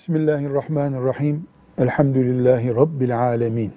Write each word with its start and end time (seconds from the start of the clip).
Bismillahirrahmanirrahim. 0.00 1.46
Elhamdülillahi 1.78 2.74
Rabbil 2.74 3.18
alemin. 3.18 3.72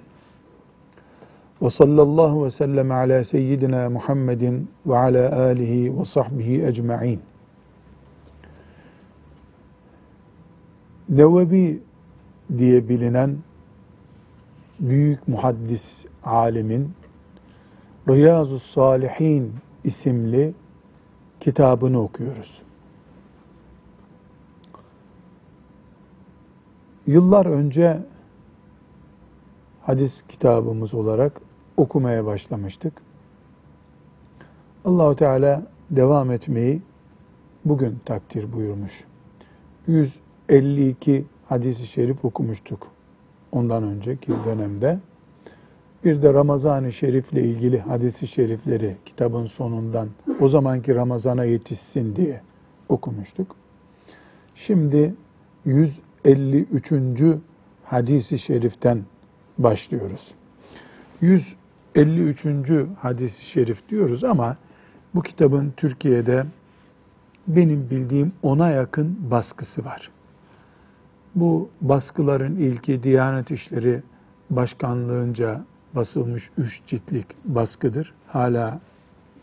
Ve 1.62 1.70
sallallahu 1.70 2.44
ve 2.44 2.50
sellem 2.50 2.92
ala 2.92 3.24
seyyidina 3.24 3.90
Muhammedin 3.90 4.70
ve 4.86 4.96
ala 4.96 5.42
alihi 5.42 6.00
ve 6.00 6.04
sahbihi 6.04 6.64
ecma'in. 6.64 7.20
Nevevi 11.08 11.80
diye 12.58 12.88
bilinen 12.88 13.36
büyük 14.80 15.28
muhaddis 15.28 16.06
alimin 16.24 16.92
Riyazu 18.08 18.58
Salihin 18.58 19.52
isimli 19.84 20.54
kitabını 21.40 22.02
okuyoruz. 22.02 22.62
Yıllar 27.06 27.46
önce 27.46 27.98
hadis 29.82 30.22
kitabımız 30.28 30.94
olarak 30.94 31.40
okumaya 31.76 32.26
başlamıştık. 32.26 32.92
Allahu 34.84 35.16
Teala 35.16 35.62
devam 35.90 36.30
etmeyi 36.30 36.82
bugün 37.64 37.98
takdir 38.04 38.52
buyurmuş. 38.52 39.04
152 39.86 41.24
hadisi 41.48 41.86
şerif 41.86 42.24
okumuştuk 42.24 42.86
ondan 43.52 43.82
önceki 43.82 44.32
dönemde. 44.46 44.98
Bir 46.04 46.22
de 46.22 46.34
Ramazan-ı 46.34 46.92
Şerif'le 46.92 47.32
ilgili 47.32 47.80
hadisi 47.80 48.26
şerifleri 48.26 48.96
kitabın 49.04 49.46
sonundan 49.46 50.08
o 50.40 50.48
zamanki 50.48 50.94
Ramazan'a 50.94 51.44
yetişsin 51.44 52.16
diye 52.16 52.40
okumuştuk. 52.88 53.56
Şimdi 54.54 55.14
153. 56.24 57.22
hadisi 57.84 58.38
şeriften 58.38 59.04
başlıyoruz. 59.58 60.34
153. 61.20 62.46
hadisi 63.00 63.44
şerif 63.44 63.88
diyoruz 63.88 64.24
ama 64.24 64.56
bu 65.14 65.22
kitabın 65.22 65.72
Türkiye'de 65.76 66.46
benim 67.48 67.90
bildiğim 67.90 68.32
ona 68.42 68.70
yakın 68.70 69.30
baskısı 69.30 69.84
var. 69.84 70.10
Bu 71.34 71.70
baskıların 71.80 72.56
ilki 72.56 73.02
Diyanet 73.02 73.50
İşleri 73.50 74.02
Başkanlığınca 74.50 75.64
basılmış 75.94 76.50
üç 76.58 76.82
ciltlik 76.86 77.26
baskıdır. 77.44 78.14
Hala 78.26 78.80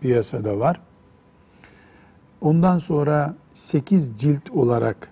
piyasada 0.02 0.59
var. 0.59 0.82
Ondan 2.42 2.78
sonra 2.78 3.36
sekiz 3.54 4.12
cilt 4.18 4.52
olarak 4.52 5.12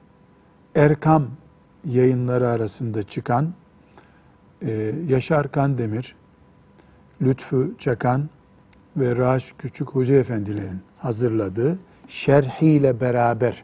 Erkam 0.75 1.27
yayınları 1.85 2.47
arasında 2.47 3.03
çıkan 3.03 3.53
e, 4.61 4.93
Yaşar 5.07 5.51
Kandemir, 5.51 6.15
Lütfü 7.21 7.75
Çakan 7.79 8.29
ve 8.97 9.15
Raş 9.15 9.53
Küçük 9.57 9.89
Hoca 9.89 10.15
Efendilerin 10.15 10.81
hazırladığı 10.97 11.79
şerhiyle 12.07 13.01
beraber 13.01 13.63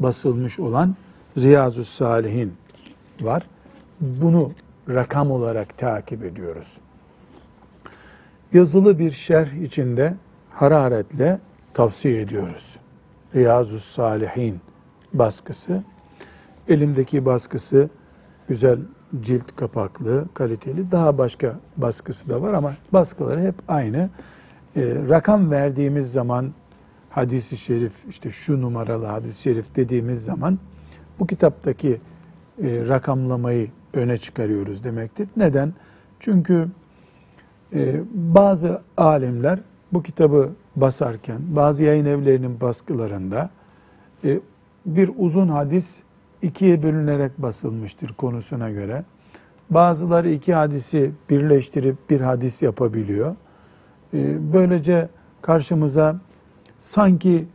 basılmış 0.00 0.58
olan 0.58 0.96
Riyazu 1.38 1.84
Salihin 1.84 2.54
var. 3.20 3.46
Bunu 4.00 4.52
rakam 4.88 5.30
olarak 5.30 5.78
takip 5.78 6.24
ediyoruz. 6.24 6.78
Yazılı 8.52 8.98
bir 8.98 9.10
şerh 9.10 9.52
içinde 9.52 10.14
hararetle 10.50 11.38
tavsiye 11.74 12.20
ediyoruz. 12.20 12.76
Riyazu 13.34 13.78
Salihin 13.78 14.60
baskısı. 15.12 15.82
Elimdeki 16.72 17.26
baskısı 17.26 17.90
güzel 18.48 18.78
cilt 19.20 19.56
kapaklı, 19.56 20.24
kaliteli. 20.34 20.90
Daha 20.90 21.18
başka 21.18 21.58
baskısı 21.76 22.28
da 22.28 22.42
var 22.42 22.52
ama 22.54 22.72
baskıları 22.92 23.40
hep 23.40 23.54
aynı. 23.68 24.10
E, 24.76 24.94
rakam 25.08 25.50
verdiğimiz 25.50 26.12
zaman 26.12 26.52
hadisi 27.10 27.56
şerif 27.56 28.04
işte 28.08 28.30
şu 28.30 28.62
numaralı 28.62 29.06
hadis-i 29.06 29.42
şerif 29.42 29.76
dediğimiz 29.76 30.24
zaman 30.24 30.58
bu 31.18 31.26
kitaptaki 31.26 32.00
e, 32.62 32.88
rakamlamayı 32.88 33.70
öne 33.94 34.16
çıkarıyoruz 34.16 34.84
demektir. 34.84 35.28
Neden? 35.36 35.74
Çünkü 36.20 36.68
e, 37.74 38.00
bazı 38.14 38.82
alimler 38.96 39.58
bu 39.92 40.02
kitabı 40.02 40.50
basarken 40.76 41.40
bazı 41.48 41.84
yayın 41.84 42.04
evlerinin 42.04 42.60
baskılarında 42.60 43.50
e, 44.24 44.40
bir 44.86 45.10
uzun 45.18 45.48
hadis 45.48 46.02
ikiye 46.42 46.82
bölünerek 46.82 47.38
basılmıştır 47.38 48.08
konusuna 48.08 48.70
göre. 48.70 49.04
Bazıları 49.70 50.30
iki 50.30 50.54
hadisi 50.54 51.12
birleştirip 51.30 52.10
bir 52.10 52.20
hadis 52.20 52.62
yapabiliyor. 52.62 53.36
E, 54.14 54.52
böylece 54.52 55.08
karşımıza 55.42 56.16
sanki 56.78 57.46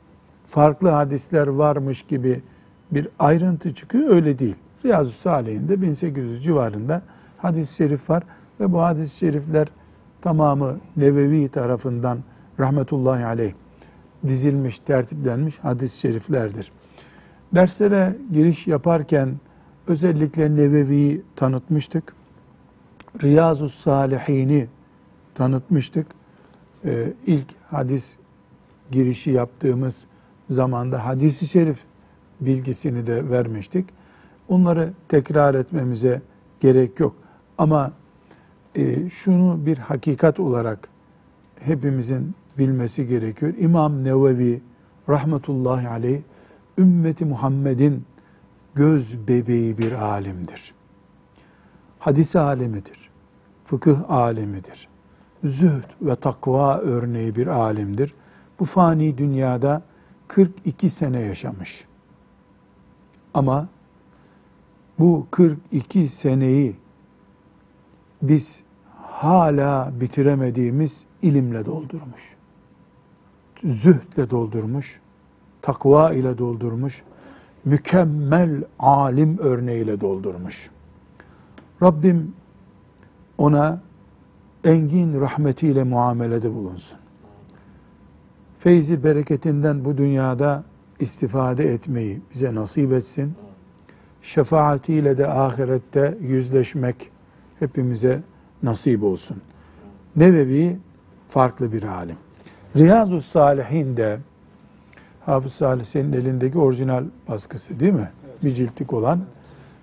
farklı 0.45 0.89
hadisler 0.89 1.47
varmış 1.47 2.01
gibi 2.01 2.41
bir 2.91 3.07
ayrıntı 3.19 3.73
çıkıyor. 3.73 4.09
Öyle 4.09 4.39
değil. 4.39 4.55
Riyazu 4.85 5.11
Salih'inde 5.11 5.81
1800 5.81 6.43
civarında 6.43 7.01
hadis-i 7.37 7.75
şerif 7.75 8.09
var 8.09 8.23
ve 8.59 8.73
bu 8.73 8.81
hadis-i 8.81 9.17
şerifler 9.17 9.67
tamamı 10.21 10.79
Nevevi 10.97 11.49
tarafından 11.49 12.19
rahmetullahi 12.59 13.25
aleyh 13.25 13.53
dizilmiş, 14.27 14.79
tertiplenmiş 14.79 15.59
hadis-i 15.59 15.99
şeriflerdir. 15.99 16.71
Derslere 17.55 18.17
giriş 18.31 18.67
yaparken 18.67 19.35
özellikle 19.87 20.55
Nevevi'yi 20.55 21.21
tanıtmıştık. 21.35 22.13
Riyazu 23.23 23.69
Salihini 23.69 24.67
tanıtmıştık. 25.35 26.07
Ee, 26.85 27.13
ilk 27.25 27.47
hadis 27.69 28.17
girişi 28.91 29.31
yaptığımız 29.31 30.05
zamanda 30.49 31.05
hadisi 31.05 31.47
şerif 31.47 31.83
bilgisini 32.41 33.07
de 33.07 33.29
vermiştik. 33.29 33.85
Onları 34.47 34.93
tekrar 35.09 35.55
etmemize 35.55 36.21
gerek 36.59 36.99
yok. 36.99 37.15
Ama 37.57 37.91
e, 38.75 39.09
şunu 39.09 39.65
bir 39.65 39.77
hakikat 39.77 40.39
olarak 40.39 40.89
hepimizin 41.59 42.35
bilmesi 42.57 43.07
gerekiyor. 43.07 43.53
İmam 43.59 44.03
Nevevi 44.03 44.61
rahmetullahi 45.09 45.87
aleyh 45.87 46.21
ümmeti 46.77 47.25
Muhammed'in 47.25 48.05
göz 48.75 49.27
bebeği 49.27 49.77
bir 49.77 49.91
alimdir. 49.91 50.73
Hadis 51.99 52.35
alemidir. 52.35 53.09
Fıkıh 53.65 54.11
alemidir. 54.11 54.87
Zühd 55.43 55.89
ve 56.01 56.15
takva 56.15 56.77
örneği 56.77 57.35
bir 57.35 57.47
alimdir. 57.47 58.13
Bu 58.59 58.65
fani 58.65 59.17
dünyada 59.17 59.81
42 60.27 60.89
sene 60.89 61.19
yaşamış. 61.19 61.85
Ama 63.33 63.67
bu 64.99 65.27
42 65.31 66.09
seneyi 66.09 66.75
biz 68.21 68.59
hala 69.03 69.91
bitiremediğimiz 69.99 71.03
ilimle 71.21 71.65
doldurmuş. 71.65 72.35
Zühdle 73.63 74.29
doldurmuş, 74.29 74.99
takva 75.67 76.13
ile 76.13 76.37
doldurmuş, 76.37 77.03
mükemmel 77.65 78.63
alim 78.79 79.37
örneğiyle 79.37 80.01
doldurmuş. 80.01 80.69
Rabbim 81.83 82.33
ona 83.37 83.81
engin 84.63 85.21
rahmetiyle 85.21 85.83
muamelede 85.83 86.53
bulunsun. 86.53 86.99
Feyzi 88.59 89.03
bereketinden 89.03 89.85
bu 89.85 89.97
dünyada 89.97 90.63
istifade 90.99 91.73
etmeyi 91.73 92.21
bize 92.33 92.55
nasip 92.55 92.93
etsin 92.93 93.33
şefaatiyle 94.21 95.17
de 95.17 95.27
ahirette 95.27 96.17
yüzleşmek 96.21 97.11
hepimize 97.59 98.21
nasip 98.63 99.03
olsun. 99.03 99.41
Nevevi 100.15 100.77
farklı 101.29 101.71
bir 101.71 101.83
alim. 101.83 102.17
Riyazu 102.75 103.21
Salihin 103.21 103.97
de 103.97 104.19
Hafız 105.27 105.53
Salih 105.53 105.83
senin 105.83 106.13
elindeki 106.13 106.57
orijinal 106.57 107.03
baskısı 107.29 107.79
değil 107.79 107.93
mi? 107.93 108.09
Evet. 108.25 108.43
Bir 108.43 108.53
ciltlik 108.53 108.93
olan. 108.93 109.19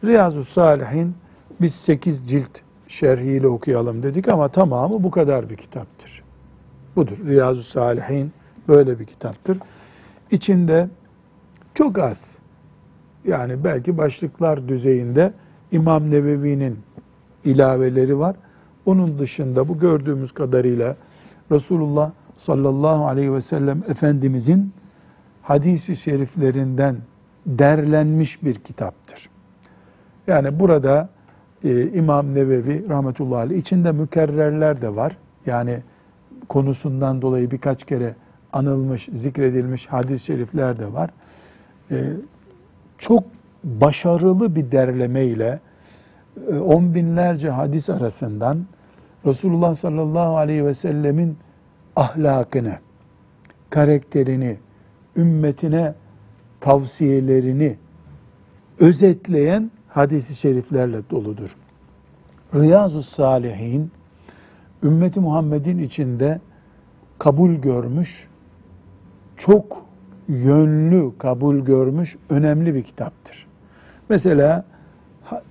Riyazu 0.05 0.45
Salihin 0.45 1.15
biz 1.61 1.75
sekiz 1.75 2.29
cilt 2.29 2.51
şerhiyle 2.89 3.49
okuyalım 3.49 4.03
dedik 4.03 4.29
ama 4.29 4.49
tamamı 4.49 5.03
bu 5.03 5.11
kadar 5.11 5.51
bir 5.51 5.57
kitaptır. 5.57 6.23
Budur. 6.97 7.17
Riyazu 7.27 7.63
Salihin 7.63 8.33
böyle 8.69 8.99
bir 8.99 9.05
kitaptır. 9.05 9.59
İçinde 10.31 10.89
çok 11.75 11.99
az 11.99 12.31
yani 13.25 13.65
belki 13.65 13.99
başlıklar 13.99 14.69
düzeyinde 14.69 15.33
İmam 15.73 16.11
Nevevi'nin 16.11 16.79
ilaveleri 17.45 18.19
var. 18.19 18.37
Onun 18.87 19.19
dışında 19.19 19.69
bu 19.69 19.79
gördüğümüz 19.79 20.33
kadarıyla 20.33 20.97
Resulullah 21.53 22.11
sallallahu 22.37 23.07
aleyhi 23.07 23.33
ve 23.33 23.41
sellem 23.41 23.83
Efendimizin 23.89 24.73
hadisi 25.45 25.97
şeriflerinden 25.97 26.97
derlenmiş 27.47 28.43
bir 28.43 28.55
kitaptır. 28.55 29.31
Yani 30.27 30.61
burada 30.61 31.09
e, 31.65 31.93
İmam 31.93 32.35
Nevevi 32.35 32.89
rahmetullahi 32.89 33.41
aleyh 33.41 33.59
içinde 33.59 33.93
mükerrerler 33.93 34.83
de 34.83 34.97
var. 34.97 35.17
Yani 35.47 35.79
konusundan 36.49 37.23
dolayı 37.23 37.51
birkaç 37.51 37.85
kere 37.85 38.15
anılmış, 38.53 39.09
zikredilmiş 39.13 39.87
hadis-i 39.87 40.25
şerifler 40.25 40.79
de 40.79 40.93
var. 40.93 41.11
E, 41.91 42.05
çok 42.99 43.25
başarılı 43.65 44.57
bir 44.57 44.73
derleme 44.73 45.25
ile 45.25 45.61
e, 46.51 46.59
on 46.59 46.95
binlerce 46.95 47.51
hadis 47.51 47.91
arasından 47.91 48.67
Resulullah 49.27 49.75
sallallahu 49.75 50.37
aleyhi 50.37 50.67
ve 50.67 50.75
sellemin 50.75 51.39
ahlakını, 51.97 52.79
karakterini, 53.71 54.57
ümmetine 55.17 55.95
tavsiyelerini 56.61 57.77
özetleyen 58.81 59.71
hadisi 59.89 60.35
şeriflerle 60.35 60.99
doludur. 61.11 61.57
Riyazu 62.55 63.03
Salihin 63.03 63.91
ümmeti 64.83 65.21
Muhammed'in 65.21 65.79
içinde 65.79 66.41
kabul 67.19 67.51
görmüş, 67.51 68.29
çok 69.37 69.85
yönlü 70.29 71.19
kabul 71.19 71.59
görmüş 71.59 72.17
önemli 72.31 72.75
bir 72.75 72.83
kitaptır. 72.83 73.47
Mesela 74.09 74.65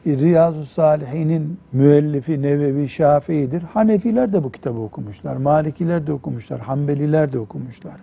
Riyazu 0.08 0.66
Salihin'in 0.66 1.60
müellifi 1.72 2.42
Nevevi 2.42 2.90
Şafii'dir. 2.90 3.62
Hanefiler 3.62 4.34
de 4.34 4.44
bu 4.44 4.52
kitabı 4.52 4.80
okumuşlar. 4.80 5.36
Malikiler 5.36 6.08
de 6.08 6.14
okumuşlar. 6.14 6.60
Hanbeliler 6.60 7.34
de 7.34 7.40
okumuşlar. 7.40 7.96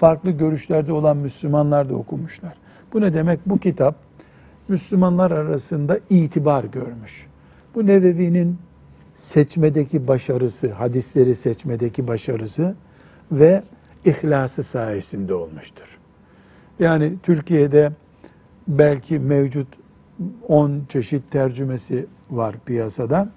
Farklı 0.00 0.30
görüşlerde 0.30 0.92
olan 0.92 1.16
Müslümanlar 1.16 1.88
da 1.88 1.94
okumuşlar. 1.94 2.52
Bu 2.92 3.00
ne 3.00 3.14
demek? 3.14 3.40
Bu 3.46 3.58
kitap 3.58 3.94
Müslümanlar 4.68 5.30
arasında 5.30 6.00
itibar 6.10 6.64
görmüş. 6.64 7.26
Bu 7.74 7.86
Nevevi'nin 7.86 8.58
seçmedeki 9.14 10.08
başarısı, 10.08 10.72
hadisleri 10.72 11.34
seçmedeki 11.34 12.08
başarısı 12.08 12.74
ve 13.32 13.62
ihlası 14.04 14.62
sayesinde 14.62 15.34
olmuştur. 15.34 15.98
Yani 16.78 17.12
Türkiye'de 17.22 17.92
belki 18.68 19.18
mevcut 19.18 19.68
10 20.48 20.82
çeşit 20.88 21.30
tercümesi 21.30 22.06
var 22.30 22.54
piyasada. 22.66 23.28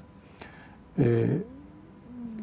Ee, 1.00 1.26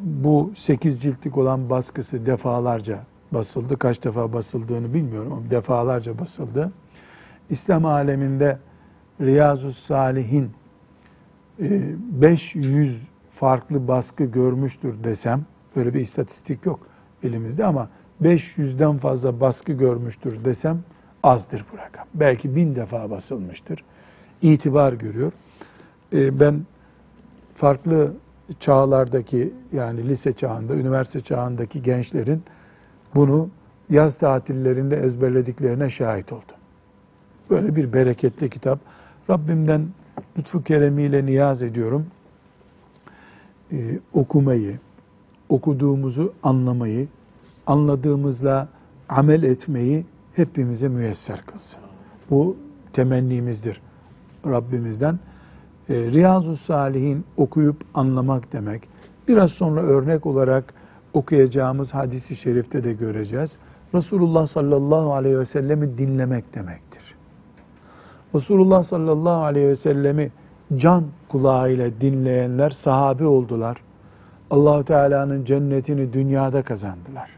bu 0.00 0.52
8 0.54 1.02
ciltlik 1.02 1.38
olan 1.38 1.70
baskısı 1.70 2.26
defalarca 2.26 3.10
basıldı. 3.32 3.78
Kaç 3.78 4.04
defa 4.04 4.32
basıldığını 4.32 4.94
bilmiyorum 4.94 5.32
ama 5.32 5.50
defalarca 5.50 6.18
basıldı. 6.18 6.72
İslam 7.50 7.84
aleminde 7.84 8.58
Riyazu 9.20 9.72
Salihin 9.72 10.50
500 11.58 12.96
e, 12.96 12.98
farklı 13.30 13.88
baskı 13.88 14.24
görmüştür 14.24 15.04
desem, 15.04 15.44
böyle 15.76 15.94
bir 15.94 16.00
istatistik 16.00 16.66
yok 16.66 16.80
elimizde 17.22 17.64
ama 17.64 17.88
500'den 18.22 18.98
fazla 18.98 19.40
baskı 19.40 19.72
görmüştür 19.72 20.44
desem 20.44 20.82
azdır 21.22 21.64
bu 21.72 21.78
rakam. 21.78 22.06
Belki 22.14 22.56
bin 22.56 22.74
defa 22.76 23.10
basılmıştır. 23.10 23.84
İtibar 24.42 24.92
görüyor. 24.92 25.32
E, 26.12 26.40
ben 26.40 26.60
farklı 27.54 28.12
çağlardaki 28.60 29.52
yani 29.72 30.08
lise 30.08 30.32
çağında, 30.32 30.74
üniversite 30.74 31.20
çağındaki 31.20 31.82
gençlerin 31.82 32.42
bunu 33.14 33.48
yaz 33.90 34.18
tatillerinde 34.18 34.96
ezberlediklerine 34.96 35.90
şahit 35.90 36.32
oldum. 36.32 36.56
Böyle 37.50 37.76
bir 37.76 37.92
bereketli 37.92 38.50
kitap. 38.50 38.78
Rabbimden 39.30 39.86
lütfu 40.38 40.62
keremiyle 40.62 41.26
niyaz 41.26 41.62
ediyorum. 41.62 42.06
Ee, 43.72 43.98
okumayı, 44.12 44.78
okuduğumuzu 45.48 46.32
anlamayı, 46.42 47.08
anladığımızla 47.66 48.68
amel 49.08 49.42
etmeyi 49.42 50.04
hepimize 50.36 50.88
müyesser 50.88 51.42
kılsın. 51.42 51.80
Bu 52.30 52.56
temennimizdir 52.92 53.80
Rabbimizden. 54.46 55.18
Ee, 55.88 55.94
Riyazu 55.94 56.56
Salihin 56.56 57.24
okuyup 57.36 57.76
anlamak 57.94 58.52
demek. 58.52 58.82
Biraz 59.28 59.52
sonra 59.52 59.80
örnek 59.80 60.26
olarak 60.26 60.74
okuyacağımız 61.14 61.94
hadisi 61.94 62.36
şerifte 62.36 62.84
de 62.84 62.92
göreceğiz. 62.92 63.58
Resulullah 63.94 64.46
sallallahu 64.46 65.14
aleyhi 65.14 65.38
ve 65.38 65.44
sellemi 65.44 65.98
dinlemek 65.98 66.54
demektir. 66.54 67.14
Resulullah 68.34 68.82
sallallahu 68.82 69.44
aleyhi 69.44 69.68
ve 69.68 69.76
sellemi 69.76 70.30
can 70.76 71.04
kulağıyla 71.28 71.90
dinleyenler 72.00 72.70
sahabi 72.70 73.24
oldular. 73.24 73.76
Allahu 74.50 74.84
Teala'nın 74.84 75.44
cennetini 75.44 76.12
dünyada 76.12 76.62
kazandılar. 76.62 77.30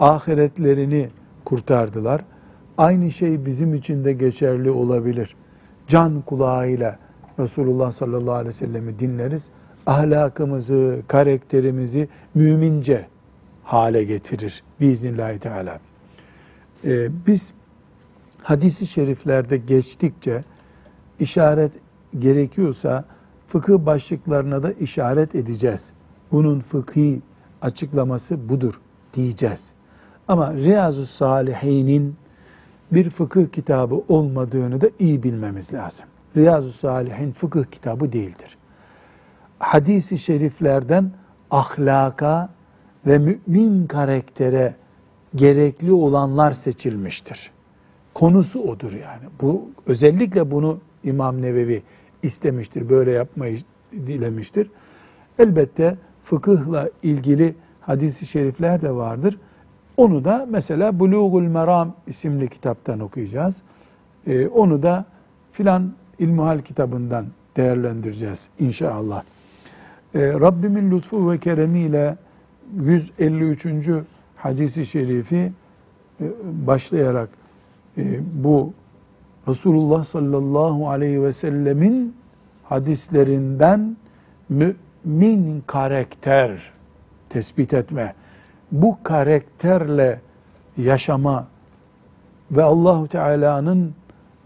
Ahiretlerini 0.00 1.08
kurtardılar. 1.44 2.24
Aynı 2.78 3.10
şey 3.10 3.46
bizim 3.46 3.74
için 3.74 4.04
de 4.04 4.12
geçerli 4.12 4.70
olabilir. 4.70 5.36
Can 5.86 6.20
kulağıyla 6.20 6.98
Resulullah 7.38 7.92
sallallahu 7.92 8.34
aleyhi 8.34 8.48
ve 8.48 8.52
sellemi 8.52 8.98
dinleriz. 8.98 9.48
Ahlakımızı, 9.88 11.02
karakterimizi 11.08 12.08
mümince 12.34 13.06
hale 13.64 14.04
getirir 14.04 14.62
biiznillahü 14.80 15.38
teala. 15.38 15.80
Ee, 16.84 17.08
biz 17.26 17.52
hadisi 18.42 18.86
şeriflerde 18.86 19.56
geçtikçe 19.56 20.40
işaret 21.20 21.72
gerekiyorsa 22.18 23.04
fıkıh 23.46 23.78
başlıklarına 23.78 24.62
da 24.62 24.72
işaret 24.72 25.34
edeceğiz. 25.34 25.90
Bunun 26.32 26.60
fıkhi 26.60 27.20
açıklaması 27.62 28.48
budur 28.48 28.80
diyeceğiz. 29.14 29.70
Ama 30.28 30.54
Riyazu 30.54 31.06
Salihin'in 31.06 32.16
bir 32.92 33.10
fıkıh 33.10 33.46
kitabı 33.52 34.02
olmadığını 34.08 34.80
da 34.80 34.90
iyi 34.98 35.22
bilmemiz 35.22 35.72
lazım. 35.72 36.06
Riyazu 36.36 36.70
Salihin 36.70 37.32
fıkıh 37.32 37.64
kitabı 37.64 38.12
değildir. 38.12 38.58
Hadisi 39.58 40.18
şeriflerden 40.18 41.10
ahlaka 41.50 42.48
ve 43.06 43.18
mümin 43.18 43.86
karaktere 43.86 44.74
gerekli 45.34 45.92
olanlar 45.92 46.52
seçilmiştir. 46.52 47.50
Konusu 48.14 48.60
odur 48.60 48.92
yani. 48.92 49.24
Bu 49.42 49.70
özellikle 49.86 50.50
bunu 50.50 50.78
İmam 51.04 51.42
Nevevi 51.42 51.82
istemiştir, 52.22 52.88
böyle 52.88 53.10
yapmayı 53.10 53.58
dilemiştir. 53.92 54.70
Elbette 55.38 55.96
fıkıhla 56.24 56.90
ilgili 57.02 57.54
hadisi 57.80 58.26
şerifler 58.26 58.82
de 58.82 58.90
vardır. 58.94 59.38
Onu 59.96 60.24
da 60.24 60.46
mesela 60.50 60.98
Bulugul 60.98 61.42
Meram 61.42 61.94
isimli 62.06 62.48
kitaptan 62.48 63.00
okuyacağız. 63.00 63.62
Ee, 64.26 64.46
onu 64.46 64.82
da 64.82 65.04
filan 65.52 65.92
İlmuhal 66.18 66.58
kitabından 66.58 67.26
değerlendireceğiz 67.56 68.48
inşallah. 68.58 69.22
Ee, 70.14 70.32
Rabbimin 70.32 70.90
lütfu 70.90 71.30
ve 71.30 71.38
keremiyle 71.38 72.16
153. 72.80 73.66
hadisi 74.36 74.86
şerifi 74.86 75.52
e, 76.20 76.24
başlayarak 76.66 77.28
e, 77.98 78.20
bu 78.44 78.72
Resulullah 79.48 80.04
sallallahu 80.04 80.88
aleyhi 80.88 81.22
ve 81.22 81.32
sellemin 81.32 82.16
hadislerinden 82.64 83.96
mümin 84.48 85.62
karakter 85.66 86.72
tespit 87.28 87.74
etme, 87.74 88.14
bu 88.72 88.98
karakterle 89.02 90.20
yaşama 90.76 91.46
ve 92.50 92.62
Allahu 92.62 93.08
Teala'nın 93.08 93.94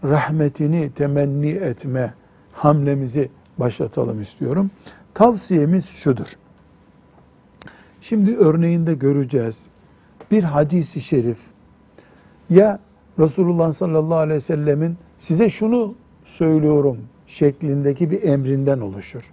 rahmetini 0.03 0.91
temenni 0.91 1.49
etme 1.49 2.13
hamlemizi 2.53 3.29
başlatalım 3.57 4.21
istiyorum. 4.21 4.71
Tavsiyemiz 5.13 5.85
şudur. 5.85 6.27
Şimdi 8.01 8.37
örneğinde 8.37 8.93
göreceğiz. 8.93 9.67
Bir 10.31 10.43
hadisi 10.43 11.01
şerif 11.01 11.39
ya 12.49 12.79
Resulullah 13.19 13.71
sallallahu 13.73 14.17
aleyhi 14.17 14.35
ve 14.35 14.39
sellemin 14.39 14.97
size 15.19 15.49
şunu 15.49 15.95
söylüyorum 16.23 16.97
şeklindeki 17.27 18.11
bir 18.11 18.23
emrinden 18.23 18.79
oluşur. 18.79 19.31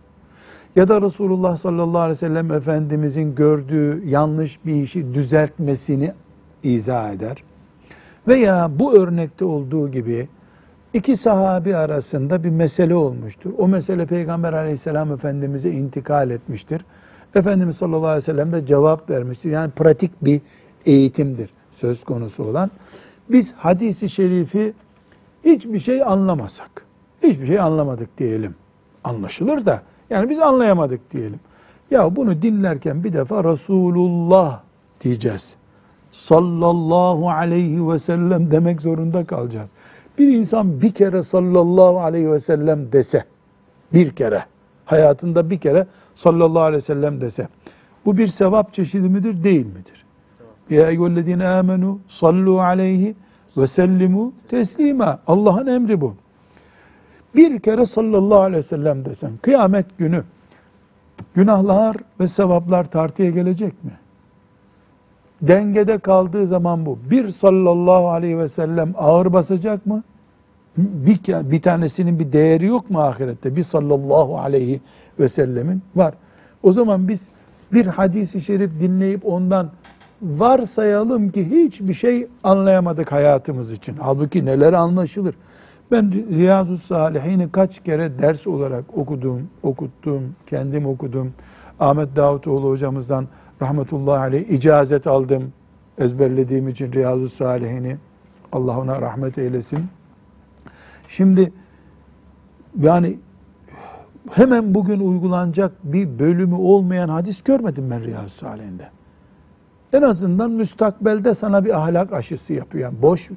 Ya 0.76 0.88
da 0.88 1.02
Resulullah 1.02 1.56
sallallahu 1.56 1.98
aleyhi 1.98 2.10
ve 2.10 2.14
sellem 2.14 2.52
Efendimizin 2.52 3.34
gördüğü 3.34 4.08
yanlış 4.08 4.64
bir 4.66 4.74
işi 4.74 5.14
düzeltmesini 5.14 6.12
izah 6.62 7.12
eder. 7.12 7.36
Veya 8.28 8.70
bu 8.78 8.94
örnekte 8.94 9.44
olduğu 9.44 9.90
gibi 9.90 10.28
iki 10.94 11.16
sahabi 11.16 11.76
arasında 11.76 12.44
bir 12.44 12.50
mesele 12.50 12.94
olmuştur. 12.94 13.50
O 13.58 13.68
mesele 13.68 14.06
Peygamber 14.06 14.52
aleyhisselam 14.52 15.12
Efendimiz'e 15.12 15.70
intikal 15.70 16.30
etmiştir. 16.30 16.84
Efendimiz 17.34 17.76
sallallahu 17.76 18.06
aleyhi 18.06 18.22
ve 18.22 18.32
sellem 18.32 18.52
de 18.52 18.66
cevap 18.66 19.10
vermiştir. 19.10 19.50
Yani 19.50 19.70
pratik 19.70 20.24
bir 20.24 20.40
eğitimdir 20.86 21.50
söz 21.70 22.04
konusu 22.04 22.44
olan. 22.44 22.70
Biz 23.28 23.52
hadisi 23.52 24.08
şerifi 24.08 24.72
hiçbir 25.44 25.80
şey 25.80 26.02
anlamasak, 26.02 26.86
Hiçbir 27.22 27.46
şey 27.46 27.60
anlamadık 27.60 28.18
diyelim. 28.18 28.54
Anlaşılır 29.04 29.66
da 29.66 29.82
yani 30.10 30.30
biz 30.30 30.38
anlayamadık 30.38 31.12
diyelim. 31.12 31.40
Ya 31.90 32.16
bunu 32.16 32.42
dinlerken 32.42 33.04
bir 33.04 33.12
defa 33.12 33.44
Resulullah 33.44 34.60
diyeceğiz. 35.00 35.54
Sallallahu 36.12 37.30
aleyhi 37.30 37.88
ve 37.88 37.98
sellem 37.98 38.50
demek 38.50 38.80
zorunda 38.80 39.24
kalacağız. 39.24 39.70
Bir 40.18 40.28
insan 40.28 40.82
bir 40.82 40.92
kere 40.92 41.22
sallallahu 41.22 42.00
aleyhi 42.00 42.32
ve 42.32 42.40
sellem 42.40 42.92
dese, 42.92 43.24
bir 43.92 44.10
kere, 44.10 44.44
hayatında 44.84 45.50
bir 45.50 45.58
kere 45.58 45.86
sallallahu 46.14 46.62
aleyhi 46.62 46.82
ve 46.82 46.84
sellem 46.84 47.20
dese, 47.20 47.48
bu 48.04 48.18
bir 48.18 48.26
sevap 48.26 48.74
çeşidi 48.74 49.08
midir, 49.08 49.44
değil 49.44 49.66
midir? 49.66 50.04
Ya 50.70 50.90
eyyühellezine 50.90 51.48
amenu 51.48 51.98
sallu 52.08 52.60
aleyhi 52.60 53.14
ve 53.56 53.66
sellimu 53.66 54.32
teslima. 54.48 55.20
Allah'ın 55.26 55.66
emri 55.66 56.00
bu. 56.00 56.14
Bir 57.36 57.60
kere 57.60 57.86
sallallahu 57.86 58.40
aleyhi 58.40 58.58
ve 58.58 58.62
sellem 58.62 59.04
desen, 59.04 59.30
kıyamet 59.42 59.98
günü 59.98 60.24
günahlar 61.34 61.96
ve 62.20 62.28
sevaplar 62.28 62.84
tartıya 62.90 63.30
gelecek 63.30 63.84
mi? 63.84 63.99
Dengede 65.42 65.98
kaldığı 65.98 66.46
zaman 66.46 66.86
bu. 66.86 66.98
Bir 67.10 67.28
sallallahu 67.28 68.08
aleyhi 68.08 68.38
ve 68.38 68.48
sellem 68.48 68.94
ağır 68.98 69.32
basacak 69.32 69.86
mı? 69.86 70.02
Bir, 70.76 71.20
bir 71.50 71.62
tanesinin 71.62 72.18
bir 72.18 72.32
değeri 72.32 72.66
yok 72.66 72.90
mu 72.90 73.00
ahirette? 73.00 73.56
Bir 73.56 73.62
sallallahu 73.62 74.38
aleyhi 74.38 74.80
ve 75.18 75.28
sellemin 75.28 75.82
var. 75.96 76.14
O 76.62 76.72
zaman 76.72 77.08
biz 77.08 77.28
bir 77.72 77.86
hadisi 77.86 78.40
şerif 78.40 78.70
dinleyip 78.80 79.26
ondan 79.26 79.70
varsayalım 80.22 81.30
ki 81.30 81.50
hiçbir 81.50 81.94
şey 81.94 82.26
anlayamadık 82.44 83.12
hayatımız 83.12 83.72
için. 83.72 83.96
Halbuki 84.00 84.44
neler 84.44 84.72
anlaşılır. 84.72 85.34
Ben 85.90 86.12
Riyazu 86.12 86.78
Salihini 86.78 87.52
kaç 87.52 87.84
kere 87.84 88.18
ders 88.18 88.46
olarak 88.46 88.84
okudum, 88.96 89.48
okuttum, 89.62 90.34
kendim 90.46 90.86
okudum. 90.86 91.32
Ahmet 91.80 92.16
Davutoğlu 92.16 92.70
hocamızdan 92.70 93.26
rahmetullahi 93.62 94.18
aleyh 94.18 94.48
icazet 94.48 95.06
aldım. 95.06 95.52
Ezberlediğim 95.98 96.68
için 96.68 96.92
Riyazu 96.92 97.28
Salihini. 97.28 97.96
Allah 98.52 98.78
ona 98.78 99.00
rahmet 99.00 99.38
eylesin. 99.38 99.84
Şimdi 101.08 101.52
yani 102.80 103.18
hemen 104.30 104.74
bugün 104.74 105.00
uygulanacak 105.00 105.72
bir 105.84 106.18
bölümü 106.18 106.54
olmayan 106.54 107.08
hadis 107.08 107.42
görmedim 107.42 107.90
ben 107.90 108.04
Riyazu 108.04 108.28
Salihinde. 108.28 108.88
En 109.92 110.02
azından 110.02 110.50
müstakbelde 110.50 111.34
sana 111.34 111.64
bir 111.64 111.78
ahlak 111.78 112.12
aşısı 112.12 112.52
yapıyor. 112.52 112.84
Yani 112.84 113.02
boş 113.02 113.30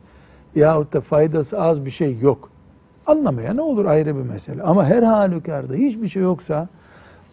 yahut 0.55 0.93
da 0.93 1.01
faydası 1.01 1.61
az 1.61 1.85
bir 1.85 1.91
şey 1.91 2.17
yok. 2.19 2.49
Anlamaya 3.07 3.53
ne 3.53 3.61
olur 3.61 3.85
ayrı 3.85 4.15
bir 4.15 4.21
mesele. 4.21 4.63
Ama 4.63 4.85
her 4.85 5.03
halükarda 5.03 5.73
hiçbir 5.73 6.07
şey 6.07 6.23
yoksa 6.23 6.67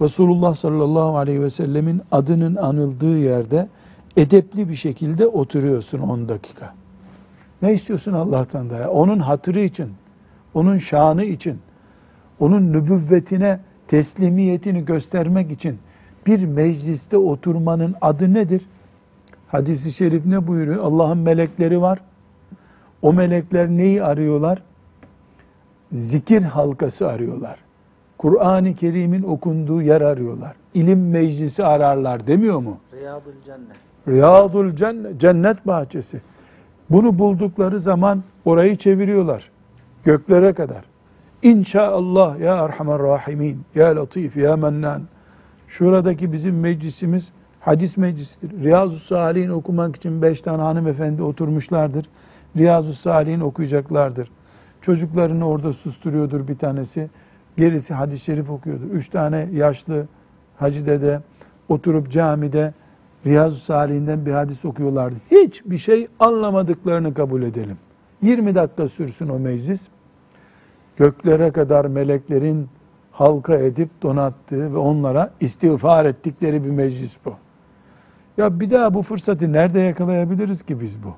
Resulullah 0.00 0.54
sallallahu 0.54 1.16
aleyhi 1.16 1.42
ve 1.42 1.50
sellemin 1.50 2.02
adının 2.12 2.56
anıldığı 2.56 3.18
yerde 3.18 3.68
edepli 4.16 4.68
bir 4.68 4.76
şekilde 4.76 5.26
oturuyorsun 5.26 5.98
10 5.98 6.28
dakika. 6.28 6.74
Ne 7.62 7.74
istiyorsun 7.74 8.12
Allah'tan 8.12 8.70
da 8.70 8.76
ya? 8.76 8.90
Onun 8.90 9.18
hatırı 9.18 9.60
için, 9.60 9.90
onun 10.54 10.78
şanı 10.78 11.24
için, 11.24 11.58
onun 12.40 12.72
nübüvvetine 12.72 13.60
teslimiyetini 13.88 14.84
göstermek 14.84 15.52
için 15.52 15.78
bir 16.26 16.44
mecliste 16.44 17.16
oturmanın 17.16 17.94
adı 18.00 18.34
nedir? 18.34 18.62
Hadis-i 19.48 19.92
şerif 19.92 20.26
ne 20.26 20.46
buyuruyor? 20.46 20.84
Allah'ın 20.84 21.18
melekleri 21.18 21.80
var. 21.80 22.00
O 23.02 23.12
melekler 23.12 23.68
neyi 23.68 24.02
arıyorlar? 24.02 24.62
Zikir 25.92 26.42
halkası 26.42 27.08
arıyorlar. 27.08 27.69
Kur'an-ı 28.20 28.74
Kerim'in 28.74 29.22
okunduğu 29.22 29.82
yer 29.82 30.00
arıyorlar. 30.00 30.56
İlim 30.74 31.10
meclisi 31.10 31.64
ararlar 31.64 32.26
demiyor 32.26 32.58
mu? 32.58 32.78
Riyadul 32.92 33.32
cennet. 33.46 33.76
Riyadul 34.08 34.76
cennet, 34.76 35.20
cennet 35.20 35.66
bahçesi. 35.66 36.22
Bunu 36.90 37.18
buldukları 37.18 37.80
zaman 37.80 38.22
orayı 38.44 38.76
çeviriyorlar. 38.76 39.50
Göklere 40.04 40.52
kadar. 40.52 40.84
İnşaallah 41.42 42.40
ya 42.40 42.64
Erhamer 42.64 42.98
Rahimin, 42.98 43.60
ya 43.74 43.96
Latif, 43.96 44.36
ya 44.36 44.56
Mennan. 44.56 45.02
Şuradaki 45.68 46.32
bizim 46.32 46.60
meclisimiz 46.60 47.32
hadis 47.60 47.96
meclisidir. 47.96 48.64
Riyazu 48.64 48.98
Salih'in 48.98 49.50
okumak 49.50 49.96
için 49.96 50.22
beş 50.22 50.40
tane 50.40 50.62
hanımefendi 50.62 51.22
oturmuşlardır. 51.22 52.06
Riyazu 52.56 52.92
Salih'in 52.92 53.40
okuyacaklardır. 53.40 54.30
Çocuklarını 54.80 55.48
orada 55.48 55.72
susturuyordur 55.72 56.48
bir 56.48 56.58
tanesi. 56.58 57.10
Gerisi 57.60 57.94
hadis-i 57.94 58.24
şerif 58.24 58.50
okuyordur. 58.50 58.90
Üç 58.90 59.08
tane 59.08 59.48
yaşlı 59.52 60.06
hacı 60.56 60.86
dede 60.86 61.20
oturup 61.68 62.10
camide 62.10 62.74
Riyazu 63.26 63.56
Salih'inden 63.56 64.26
bir 64.26 64.32
hadis 64.32 64.64
okuyorlardı. 64.64 65.14
Hiçbir 65.30 65.78
şey 65.78 66.08
anlamadıklarını 66.20 67.14
kabul 67.14 67.42
edelim. 67.42 67.76
20 68.22 68.54
dakika 68.54 68.88
sürsün 68.88 69.28
o 69.28 69.38
meclis. 69.38 69.88
Göklere 70.96 71.50
kadar 71.50 71.84
meleklerin 71.84 72.68
halka 73.12 73.54
edip 73.54 74.02
donattığı 74.02 74.74
ve 74.74 74.78
onlara 74.78 75.30
istiğfar 75.40 76.04
ettikleri 76.04 76.64
bir 76.64 76.70
meclis 76.70 77.16
bu. 77.24 77.34
Ya 78.36 78.60
bir 78.60 78.70
daha 78.70 78.94
bu 78.94 79.02
fırsatı 79.02 79.52
nerede 79.52 79.80
yakalayabiliriz 79.80 80.62
ki 80.62 80.80
biz 80.80 81.02
bu? 81.02 81.14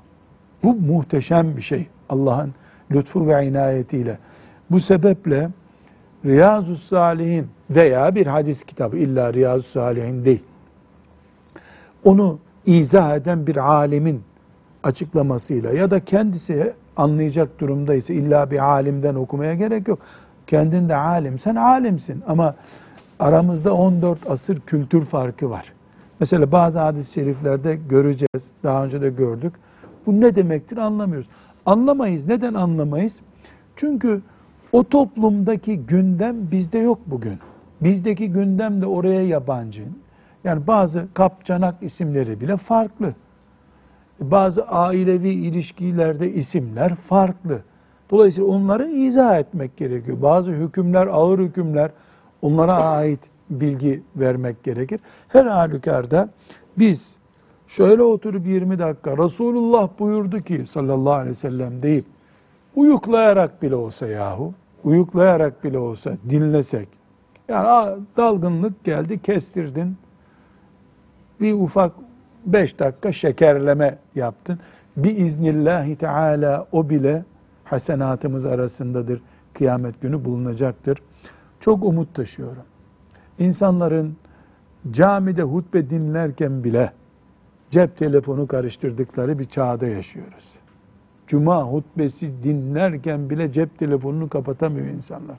Bu 0.62 0.74
muhteşem 0.74 1.56
bir 1.56 1.62
şey 1.62 1.86
Allah'ın 2.08 2.54
lütfu 2.90 3.26
ve 3.26 3.46
inayetiyle. 3.46 4.18
Bu 4.70 4.80
sebeple 4.80 5.50
Riyazu 6.24 6.76
Salihin 6.76 7.46
veya 7.70 8.14
bir 8.14 8.26
hadis 8.26 8.64
kitabı 8.64 8.96
illa 8.96 9.32
Riyazu 9.32 9.68
Salihin 9.68 10.24
değil. 10.24 10.42
Onu 12.04 12.38
izah 12.66 13.16
eden 13.16 13.46
bir 13.46 13.56
alimin 13.56 14.22
açıklamasıyla 14.82 15.72
ya 15.72 15.90
da 15.90 16.04
kendisi 16.04 16.72
anlayacak 16.96 17.60
durumdaysa 17.60 18.12
illa 18.12 18.50
bir 18.50 18.64
alimden 18.64 19.14
okumaya 19.14 19.54
gerek 19.54 19.88
yok. 19.88 19.98
Kendin 20.46 20.88
de 20.88 20.96
alim, 20.96 21.38
sen 21.38 21.56
alimsin 21.56 22.22
ama 22.26 22.54
aramızda 23.18 23.74
14 23.74 24.30
asır 24.30 24.60
kültür 24.60 25.04
farkı 25.04 25.50
var. 25.50 25.72
Mesela 26.20 26.52
bazı 26.52 26.78
hadis-i 26.78 27.12
şeriflerde 27.12 27.78
göreceğiz, 27.88 28.50
daha 28.62 28.84
önce 28.84 29.00
de 29.00 29.10
gördük. 29.10 29.52
Bu 30.06 30.20
ne 30.20 30.34
demektir 30.34 30.76
anlamıyoruz. 30.76 31.28
Anlamayız. 31.66 32.26
Neden 32.26 32.54
anlamayız? 32.54 33.20
Çünkü 33.76 34.20
o 34.72 34.84
toplumdaki 34.84 35.78
gündem 35.78 36.50
bizde 36.50 36.78
yok 36.78 36.98
bugün. 37.06 37.38
Bizdeki 37.80 38.28
gündem 38.28 38.82
de 38.82 38.86
oraya 38.86 39.26
yabancı. 39.26 39.82
Yani 40.44 40.66
bazı 40.66 41.08
kapçanak 41.14 41.82
isimleri 41.82 42.40
bile 42.40 42.56
farklı. 42.56 43.14
Bazı 44.20 44.68
ailevi 44.68 45.28
ilişkilerde 45.28 46.32
isimler 46.32 46.94
farklı. 46.94 47.62
Dolayısıyla 48.10 48.50
onları 48.50 48.88
izah 48.88 49.38
etmek 49.38 49.76
gerekiyor. 49.76 50.22
Bazı 50.22 50.52
hükümler, 50.52 51.06
ağır 51.06 51.38
hükümler, 51.38 51.90
onlara 52.42 52.74
ait 52.74 53.20
bilgi 53.50 54.02
vermek 54.16 54.64
gerekir. 54.64 55.00
Her 55.28 55.46
halükarda 55.46 56.28
biz 56.78 57.16
şöyle 57.68 58.02
oturup 58.02 58.46
20 58.46 58.78
dakika 58.78 59.16
Resulullah 59.16 59.88
buyurdu 59.98 60.40
ki 60.40 60.66
sallallahu 60.66 61.12
aleyhi 61.12 61.30
ve 61.30 61.34
sellem 61.34 61.82
deyip 61.82 62.04
uyuklayarak 62.76 63.62
bile 63.62 63.74
olsa 63.74 64.06
yahu, 64.06 64.54
uyuklayarak 64.84 65.64
bile 65.64 65.78
olsa 65.78 66.16
dinlesek, 66.30 66.88
yani 67.48 67.98
dalgınlık 68.16 68.84
geldi 68.84 69.22
kestirdin, 69.22 69.96
bir 71.40 71.52
ufak 71.52 71.92
beş 72.46 72.78
dakika 72.78 73.12
şekerleme 73.12 73.98
yaptın. 74.14 74.58
Bir 74.96 75.16
iznillahi 75.16 75.96
teala 75.96 76.66
o 76.72 76.90
bile 76.90 77.24
hasenatımız 77.64 78.46
arasındadır. 78.46 79.22
Kıyamet 79.54 80.00
günü 80.00 80.24
bulunacaktır. 80.24 80.98
Çok 81.60 81.84
umut 81.84 82.14
taşıyorum. 82.14 82.62
İnsanların 83.38 84.16
camide 84.90 85.42
hutbe 85.42 85.90
dinlerken 85.90 86.64
bile 86.64 86.92
cep 87.70 87.96
telefonu 87.96 88.46
karıştırdıkları 88.46 89.38
bir 89.38 89.44
çağda 89.44 89.86
yaşıyoruz. 89.86 90.61
Cuma 91.26 91.62
hutbesi 91.62 92.42
dinlerken 92.42 93.30
bile 93.30 93.52
cep 93.52 93.78
telefonunu 93.78 94.28
kapatamıyor 94.28 94.86
insanlar. 94.86 95.38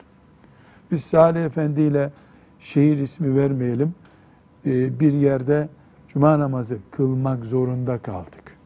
Biz 0.91 1.03
Salih 1.03 1.45
Efendi 1.45 1.81
ile 1.81 2.11
şehir 2.59 2.97
ismi 2.97 3.35
vermeyelim. 3.35 3.95
Ee, 4.65 4.99
bir 4.99 5.13
yerde 5.13 5.69
cuma 6.07 6.39
namazı 6.39 6.77
kılmak 6.91 7.45
zorunda 7.45 7.97
kaldık. 7.97 8.57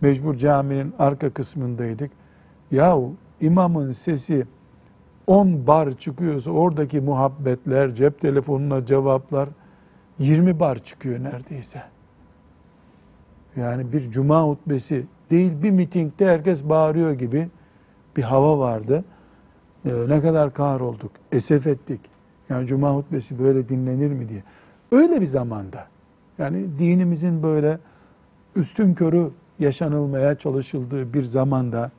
Mecbur 0.00 0.34
caminin 0.34 0.94
arka 0.98 1.30
kısmındaydık. 1.30 2.10
Yahu 2.70 3.14
imamın 3.40 3.92
sesi 3.92 4.46
10 5.26 5.66
bar 5.66 5.98
çıkıyorsa 5.98 6.50
oradaki 6.50 7.00
muhabbetler, 7.00 7.94
cep 7.94 8.20
telefonuna 8.20 8.86
cevaplar 8.86 9.48
20 10.18 10.60
bar 10.60 10.78
çıkıyor 10.78 11.24
neredeyse. 11.24 11.82
Yani 13.56 13.92
bir 13.92 14.10
cuma 14.10 14.42
hutbesi 14.42 15.06
değil 15.30 15.62
bir 15.62 15.70
mitingde 15.70 16.26
herkes 16.26 16.64
bağırıyor 16.64 17.12
gibi 17.12 17.48
bir 18.16 18.22
hava 18.22 18.58
vardı. 18.58 19.04
e, 19.84 19.90
ne 20.08 20.20
kadar 20.20 20.54
kahrolduk, 20.54 21.12
esef 21.32 21.66
ettik. 21.66 22.00
Yani 22.48 22.66
cuma 22.66 22.94
hutbesi 22.94 23.38
böyle 23.38 23.68
dinlenir 23.68 24.10
mi 24.12 24.28
diye. 24.28 24.42
Öyle 24.92 25.20
bir 25.20 25.26
zamanda 25.26 25.86
yani 26.38 26.78
dinimizin 26.78 27.42
böyle 27.42 27.78
üstün 28.56 28.94
körü 28.94 29.30
yaşanılmaya 29.58 30.38
çalışıldığı 30.38 31.14
bir 31.14 31.22
zamanda 31.22 31.90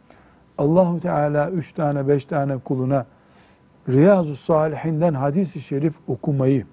Allahu 0.57 0.99
Teala 0.99 1.51
üç 1.51 1.71
tane 1.71 2.07
beş 2.07 2.25
tane 2.25 2.57
kuluna 2.57 3.05
Riyazu 3.89 4.35
Salihinden 4.35 5.13
hadis-i 5.13 5.61
şerif 5.61 5.95
okumayı 6.07 6.65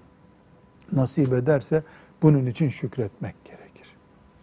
nasip 0.91 1.33
ederse 1.33 1.83
bunun 2.21 2.45
için 2.45 2.69
şükretmek 2.69 3.35
gerekir. 3.45 3.95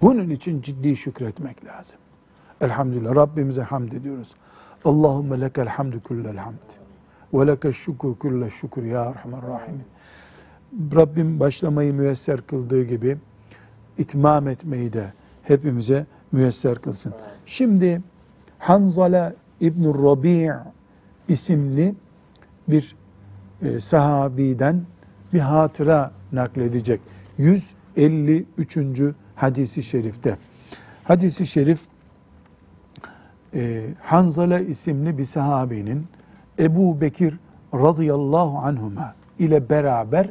Bunun 0.02 0.30
için 0.30 0.62
ciddi 0.62 0.96
şükretmek 0.96 1.64
lazım. 1.64 2.00
Elhamdülillah 2.64 3.14
Rabbimize 3.14 3.62
hamd 3.62 3.92
ediyoruz. 3.92 4.34
Allahümme 4.84 5.40
lekel 5.40 5.68
hamdü 5.68 6.00
kullel 6.00 6.36
hamd. 6.36 6.62
Ve 7.34 7.46
lekel 7.46 7.72
şükür 7.72 8.14
kullel 8.14 8.50
şükür 8.50 8.84
ya 8.84 9.04
Erhamer 9.04 9.42
Rahimin. 9.42 9.84
Rabbim 10.94 11.40
başlamayı 11.40 11.94
müyesser 11.94 12.40
kıldığı 12.40 12.82
gibi 12.82 13.18
itmam 13.98 14.48
etmeyi 14.48 14.92
de 14.92 15.12
hepimize 15.42 16.06
müyesser 16.32 16.78
kılsın. 16.78 17.14
Şimdi 17.46 18.02
Hanzala 18.58 19.34
İbn 19.60 19.84
Rabi' 19.84 20.52
isimli 21.28 21.94
bir 22.68 22.96
e, 23.62 23.80
sahabiden 23.80 24.82
bir 25.32 25.40
hatıra 25.40 26.12
nakledecek. 26.32 27.00
153. 27.38 28.78
hadisi 29.34 29.82
şerifte. 29.82 30.38
Hadisi 31.04 31.46
şerif 31.46 31.80
e, 33.54 33.82
Hanzala 34.02 34.58
isimli 34.58 35.18
bir 35.18 35.24
sahabinin 35.24 36.06
Ebu 36.58 37.00
Bekir 37.00 37.34
radıyallahu 37.74 38.58
anhuma 38.58 39.14
ile 39.38 39.68
beraber 39.68 40.28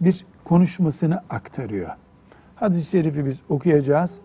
bir 0.00 0.26
konuşmasını 0.44 1.22
aktarıyor. 1.30 1.90
Hadis-i 2.54 2.90
şerifi 2.90 3.26
biz 3.26 3.40
okuyacağız. 3.48 4.18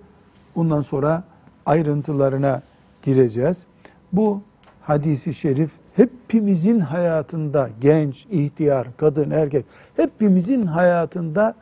Bundan 0.56 0.82
sonra 0.82 1.24
ayrıntılarına 1.66 2.62
gireceğiz. 3.02 3.66
Bu 4.14 4.42
hadisi 4.82 5.34
şerif 5.34 5.72
hepimizin 5.96 6.80
hayatında 6.80 7.70
genç, 7.82 8.26
ihtiyar, 8.32 8.88
kadın, 8.98 9.32
erkek 9.32 9.66
hepimizin 9.96 10.66
hayatında 10.66 11.56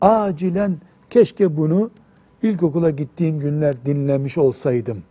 acilen 0.00 0.76
keşke 1.10 1.56
bunu 1.56 1.90
ilkokula 2.42 2.90
gittiğim 2.90 3.40
günler 3.40 3.76
dinlemiş 3.86 4.38
olsaydım. 4.38 5.02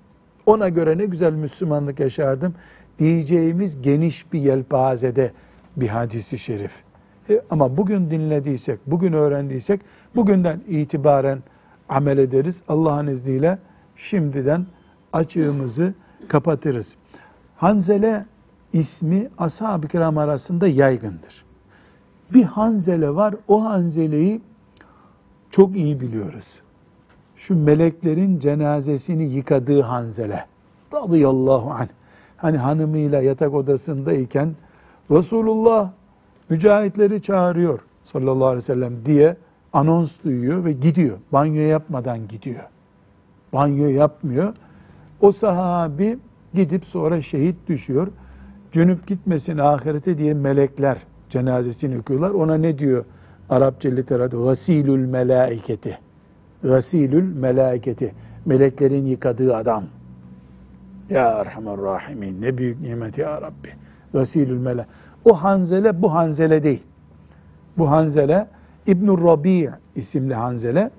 Ona 0.46 0.70
göre 0.70 0.98
ne 0.98 1.06
güzel 1.06 1.34
Müslümanlık 1.34 2.00
yaşardım 2.00 2.56
diyeceğimiz 3.00 3.82
geniş 3.82 4.34
bir 4.34 4.40
yelpazede 4.40 5.32
bir 5.76 5.88
hadisi 5.88 6.40
şerif. 6.40 6.72
E, 7.30 7.42
ama 7.50 7.78
bugün 7.78 8.12
dinlediysek, 8.12 8.80
bugün 8.88 9.14
öğrendiysek 9.14 9.82
bugünden 10.16 10.62
itibaren 10.68 11.44
amel 11.90 12.18
ederiz. 12.18 12.64
Allah'ın 12.68 13.08
izniyle 13.08 13.60
şimdiden 13.96 14.66
açığımızı 15.14 15.94
kapatırız. 16.28 16.96
Hanzele 17.56 18.26
ismi 18.74 19.30
ashab-ı 19.38 19.88
kiram 19.88 20.18
arasında 20.18 20.68
yaygındır. 20.68 21.46
Bir 22.34 22.44
Hanzele 22.44 23.16
var, 23.16 23.36
o 23.48 23.66
Hanzele'yi 23.66 24.42
çok 25.50 25.76
iyi 25.76 26.02
biliyoruz. 26.02 26.63
Şu 27.48 27.56
meleklerin 27.56 28.40
cenazesini 28.40 29.24
yıkadığı 29.24 29.82
Hanzele 29.82 30.46
radıyallahu 30.94 31.72
anh. 31.72 31.88
Hani 32.38 32.58
hanımıyla 32.58 33.22
yatak 33.22 33.54
odasındayken 33.54 34.56
Resulullah 35.12 35.92
mücahitleri 36.50 37.22
çağırıyor 37.22 37.80
sallallahu 38.04 38.46
aleyhi 38.46 38.58
ve 38.58 38.62
sellem 38.62 39.06
diye 39.06 39.38
anons 39.74 40.16
duyuyor 40.24 40.66
ve 40.66 40.72
gidiyor. 40.74 41.18
Banyo 41.32 41.62
yapmadan 41.62 42.28
gidiyor. 42.28 42.64
Banyo 43.54 43.88
yapmıyor. 43.88 44.54
O 45.22 45.32
sahabi 45.32 46.20
gidip 46.54 46.86
sonra 46.86 47.22
şehit 47.22 47.56
düşüyor. 47.68 48.08
Cünüp 48.72 49.08
gitmesin 49.08 49.58
ahirete 49.58 50.18
diye 50.18 50.34
melekler 50.34 50.98
cenazesini 51.30 52.00
okuyorlar. 52.00 52.30
Ona 52.30 52.56
ne 52.56 52.78
diyor 52.78 53.06
Arapça 53.50 53.90
literatür? 53.90 54.44
Gasilül 54.44 55.06
melaiketi. 55.06 56.03
Gasilül 56.64 57.36
melaiketi. 57.36 58.14
Meleklerin 58.46 59.06
yıkadığı 59.06 59.56
adam. 59.56 59.84
Ya 61.10 61.30
Erhamer 61.30 61.78
Rahimin. 61.78 62.42
Ne 62.42 62.58
büyük 62.58 62.82
nimet 62.82 63.18
ya 63.18 63.42
Rabbi. 63.42 63.70
Gasilül 64.14 64.58
mela. 64.58 64.86
O 65.26 65.34
Hanzele 65.44 66.02
bu 66.02 66.14
Hanzele 66.14 66.64
değil. 66.64 66.84
Bu 67.78 67.92
Hanzele 67.92 68.48
İbn 68.88 69.08
Rabi' 69.08 69.70
isimli 69.96 70.34
Hanzele 70.34 70.92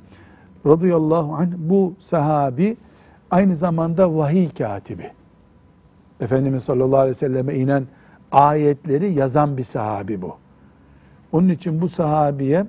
radıyallahu 0.67 1.35
anh 1.35 1.53
bu 1.57 1.95
sahabi 1.99 2.77
aynı 3.31 3.57
zamanda 3.57 4.17
vahiy 4.17 4.49
katibi. 4.49 5.11
Efendimiz 6.21 6.63
sallallahu 6.65 6.99
aleyhi 6.99 7.11
ve 7.11 7.15
selleme 7.19 7.55
inen 7.55 7.87
ayetleri 8.33 9.13
yazan 9.13 9.57
bir 9.57 9.63
sahabi 9.63 10.23
bu. 10.23 10.37
Onun 11.33 11.49
için 11.49 11.81
bu 11.81 11.89
sahabiye 11.89 12.67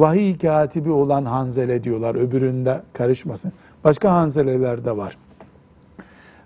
vahiy 0.00 0.38
katibi 0.38 0.90
olan 0.90 1.24
Hanzele 1.24 1.84
diyorlar. 1.84 2.14
Öbüründe 2.14 2.82
karışmasın. 2.92 3.52
Başka 3.84 4.12
Hanzeleler 4.12 4.84
de 4.84 4.96
var. 4.96 5.18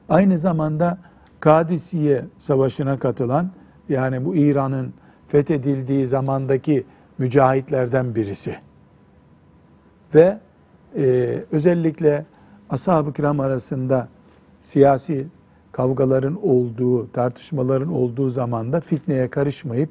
Aynı 0.08 0.38
zamanda 0.38 0.98
Kadisiye 1.40 2.24
Savaşı'na 2.38 2.98
katılan 2.98 3.50
yani 3.88 4.24
bu 4.24 4.36
İran'ın 4.36 4.92
fethedildiği 5.28 6.06
zamandaki 6.06 6.84
mücahitlerden 7.18 8.14
birisi. 8.14 8.56
Ve 10.14 10.38
e, 10.96 11.38
özellikle 11.52 12.24
ashab-ı 12.70 13.12
kiram 13.12 13.40
arasında 13.40 14.08
siyasi 14.60 15.26
kavgaların 15.72 16.46
olduğu, 16.48 17.12
tartışmaların 17.12 17.92
olduğu 17.92 18.30
zamanda 18.30 18.80
fitneye 18.80 19.28
karışmayıp 19.28 19.90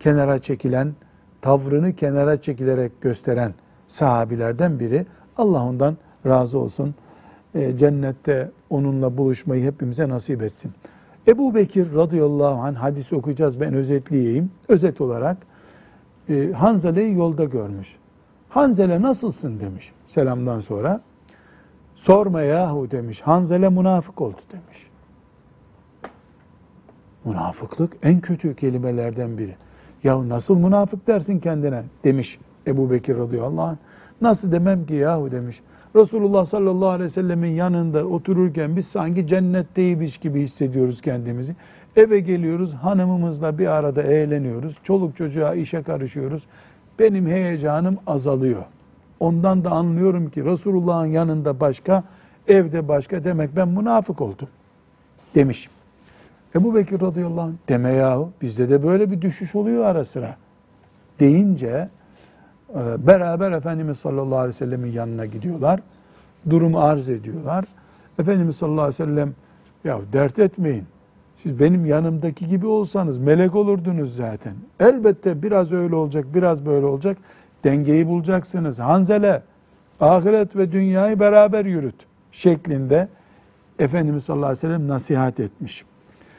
kenara 0.00 0.38
çekilen, 0.38 0.94
tavrını 1.44 1.96
kenara 1.96 2.40
çekilerek 2.40 3.00
gösteren 3.00 3.54
sahabilerden 3.86 4.80
biri. 4.80 5.06
Allah 5.36 5.64
ondan 5.64 5.96
razı 6.26 6.58
olsun. 6.58 6.94
E, 7.54 7.78
cennette 7.78 8.50
onunla 8.70 9.16
buluşmayı 9.16 9.64
hepimize 9.64 10.08
nasip 10.08 10.42
etsin. 10.42 10.72
Ebu 11.28 11.54
Bekir 11.54 11.94
radıyallahu 11.94 12.62
anh 12.62 12.74
hadis 12.74 13.12
okuyacağız 13.12 13.60
ben 13.60 13.74
özetleyeyim. 13.74 14.50
Özet 14.68 15.00
olarak 15.00 15.36
e, 16.28 16.52
Hanzale'yi 16.52 17.14
yolda 17.14 17.44
görmüş. 17.44 17.96
Hanzele 18.48 19.02
nasılsın 19.02 19.60
demiş 19.60 19.92
selamdan 20.06 20.60
sonra. 20.60 21.00
Sorma 21.94 22.42
yahu 22.42 22.90
demiş. 22.90 23.20
Hanzele 23.20 23.68
münafık 23.68 24.20
oldu 24.20 24.40
demiş. 24.52 24.78
Münafıklık 27.24 27.96
en 28.02 28.20
kötü 28.20 28.56
kelimelerden 28.56 29.38
biri. 29.38 29.56
Ya 30.04 30.28
nasıl 30.28 30.56
münafık 30.56 31.06
dersin 31.06 31.38
kendine 31.38 31.82
demiş 32.04 32.38
Ebu 32.66 32.90
Bekir 32.90 33.16
radıyallahu 33.16 33.62
anh. 33.62 33.76
Nasıl 34.20 34.52
demem 34.52 34.86
ki 34.86 34.94
yahu 34.94 35.30
demiş. 35.30 35.60
Resulullah 35.96 36.44
sallallahu 36.44 36.88
aleyhi 36.88 37.04
ve 37.04 37.08
sellemin 37.08 37.50
yanında 37.50 38.04
otururken 38.04 38.76
biz 38.76 38.86
sanki 38.86 39.26
cennetteymiş 39.26 40.18
gibi 40.18 40.40
hissediyoruz 40.40 41.00
kendimizi. 41.00 41.56
Eve 41.96 42.20
geliyoruz, 42.20 42.74
hanımımızla 42.74 43.58
bir 43.58 43.66
arada 43.66 44.02
eğleniyoruz. 44.02 44.78
Çoluk 44.82 45.16
çocuğa 45.16 45.54
işe 45.54 45.82
karışıyoruz. 45.82 46.46
Benim 46.98 47.26
heyecanım 47.26 47.98
azalıyor. 48.06 48.64
Ondan 49.20 49.64
da 49.64 49.70
anlıyorum 49.70 50.30
ki 50.30 50.44
Resulullah'ın 50.44 51.06
yanında 51.06 51.60
başka, 51.60 52.04
evde 52.48 52.88
başka 52.88 53.24
demek 53.24 53.56
ben 53.56 53.68
münafık 53.68 54.20
oldum 54.20 54.48
demiş. 55.34 55.68
Ebu 56.54 56.74
Bekir 56.74 57.00
radıyallahu 57.00 57.40
anh 57.40 57.52
deme 57.68 57.92
yahu 57.92 58.30
bizde 58.42 58.70
de 58.70 58.82
böyle 58.82 59.10
bir 59.10 59.22
düşüş 59.22 59.54
oluyor 59.54 59.84
ara 59.84 60.04
sıra 60.04 60.36
deyince 61.20 61.88
e, 62.70 63.06
beraber 63.06 63.52
Efendimiz 63.52 63.98
sallallahu 63.98 64.38
aleyhi 64.38 64.48
ve 64.48 64.52
sellemin 64.52 64.92
yanına 64.92 65.26
gidiyorlar. 65.26 65.80
Durumu 66.50 66.80
arz 66.80 67.08
ediyorlar. 67.08 67.64
Efendimiz 68.18 68.56
sallallahu 68.56 68.84
aleyhi 68.84 69.02
ve 69.02 69.06
sellem 69.06 69.34
ya 69.84 70.00
dert 70.12 70.38
etmeyin. 70.38 70.84
Siz 71.34 71.60
benim 71.60 71.86
yanımdaki 71.86 72.48
gibi 72.48 72.66
olsanız 72.66 73.18
melek 73.18 73.54
olurdunuz 73.54 74.16
zaten. 74.16 74.54
Elbette 74.80 75.42
biraz 75.42 75.72
öyle 75.72 75.94
olacak, 75.94 76.24
biraz 76.34 76.66
böyle 76.66 76.86
olacak. 76.86 77.18
Dengeyi 77.64 78.08
bulacaksınız. 78.08 78.78
Hanzele, 78.78 79.42
ahiret 80.00 80.56
ve 80.56 80.72
dünyayı 80.72 81.20
beraber 81.20 81.64
yürüt 81.64 82.06
şeklinde 82.32 83.08
Efendimiz 83.78 84.24
sallallahu 84.24 84.46
aleyhi 84.46 84.58
ve 84.58 84.60
sellem 84.60 84.88
nasihat 84.88 85.40
etmiş. 85.40 85.84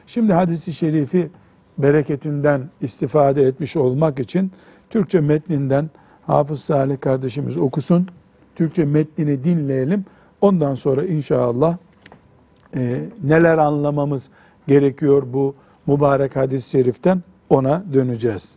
Şimdi 0.08 0.34
hadisi 0.34 0.74
şerifi 0.74 1.30
bereketinden 1.78 2.70
istifade 2.82 3.44
etmiş 3.44 3.76
olmak 3.76 4.20
için 4.20 4.52
Türkçe 4.90 5.22
metninden 5.22 5.90
Hafız 6.28 6.60
Salih 6.60 7.00
kardeşimiz 7.00 7.58
okusun. 7.58 8.08
Türkçe 8.56 8.86
metnini 8.86 9.44
dinleyelim. 9.44 10.06
Ondan 10.42 10.76
sonra 10.76 11.06
inşallah 11.06 11.78
e, 12.76 13.02
neler 13.24 13.58
anlamamız 13.58 14.30
gerekiyor 14.68 15.24
bu 15.34 15.56
mübarek 15.88 16.36
hadis-i 16.36 16.70
şeriften 16.70 17.24
ona 17.50 17.84
döneceğiz. 17.94 18.56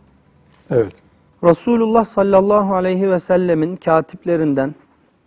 Evet. 0.69 0.93
Resulullah 1.43 2.05
sallallahu 2.05 2.73
aleyhi 2.73 3.11
ve 3.11 3.19
sellemin 3.19 3.75
katiplerinden 3.75 4.75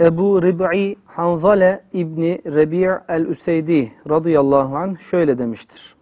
Ebu 0.01 0.43
Rib'i 0.43 0.97
Hanzale 1.07 1.85
İbni 1.93 2.41
Rebi' 2.47 2.99
el-Üseydi 3.09 3.93
radıyallahu 4.11 4.77
anh 4.77 5.01
şöyle 5.01 5.39
demiştir. 5.39 5.95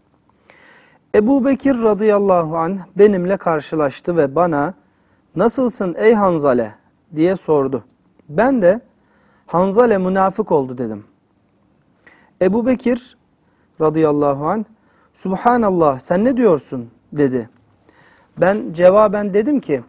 Ebu 1.14 1.44
Bekir 1.44 1.82
radıyallahu 1.82 2.56
anh 2.56 2.78
benimle 2.96 3.36
karşılaştı 3.36 4.16
ve 4.16 4.34
bana 4.34 4.74
nasılsın 5.36 5.94
ey 5.98 6.14
Hanzale 6.14 6.74
diye 7.16 7.36
sordu. 7.36 7.84
Ben 8.28 8.62
de 8.62 8.80
Hanzale 9.46 9.98
münafık 9.98 10.52
oldu 10.52 10.78
dedim. 10.78 11.04
Ebu 12.42 12.66
Bekir 12.66 13.16
radıyallahu 13.80 14.46
anh 14.48 14.64
Subhanallah 15.14 16.00
sen 16.00 16.24
ne 16.24 16.36
diyorsun 16.36 16.90
dedi. 17.12 17.48
Ben 18.40 18.72
cevaben 18.72 19.34
dedim 19.34 19.60
ki 19.60 19.82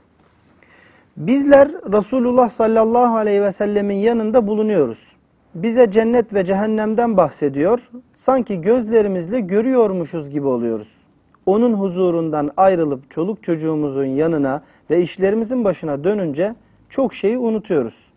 bizler 1.18 1.72
Resulullah 1.72 2.50
sallallahu 2.50 3.16
aleyhi 3.16 3.42
ve 3.42 3.52
sellemin 3.52 3.96
yanında 3.96 4.48
bulunuyoruz. 4.48 5.12
Bize 5.56 5.92
cennet 5.92 6.34
ve 6.34 6.46
cehennemden 6.46 7.18
bahsediyor. 7.18 7.90
Sanki 8.14 8.62
gözlerimizle 8.62 9.40
görüyormuşuz 9.40 10.30
gibi 10.30 10.48
oluyoruz. 10.48 11.02
Onun 11.46 11.74
huzurundan 11.74 12.52
ayrılıp 12.58 13.12
çoluk 13.12 13.44
çocuğumuzun 13.44 14.06
yanına 14.06 14.62
ve 14.90 15.02
işlerimizin 15.02 15.64
başına 15.64 16.04
dönünce 16.04 16.56
çok 16.90 17.14
şeyi 17.14 17.38
unutuyoruz. 17.38 18.12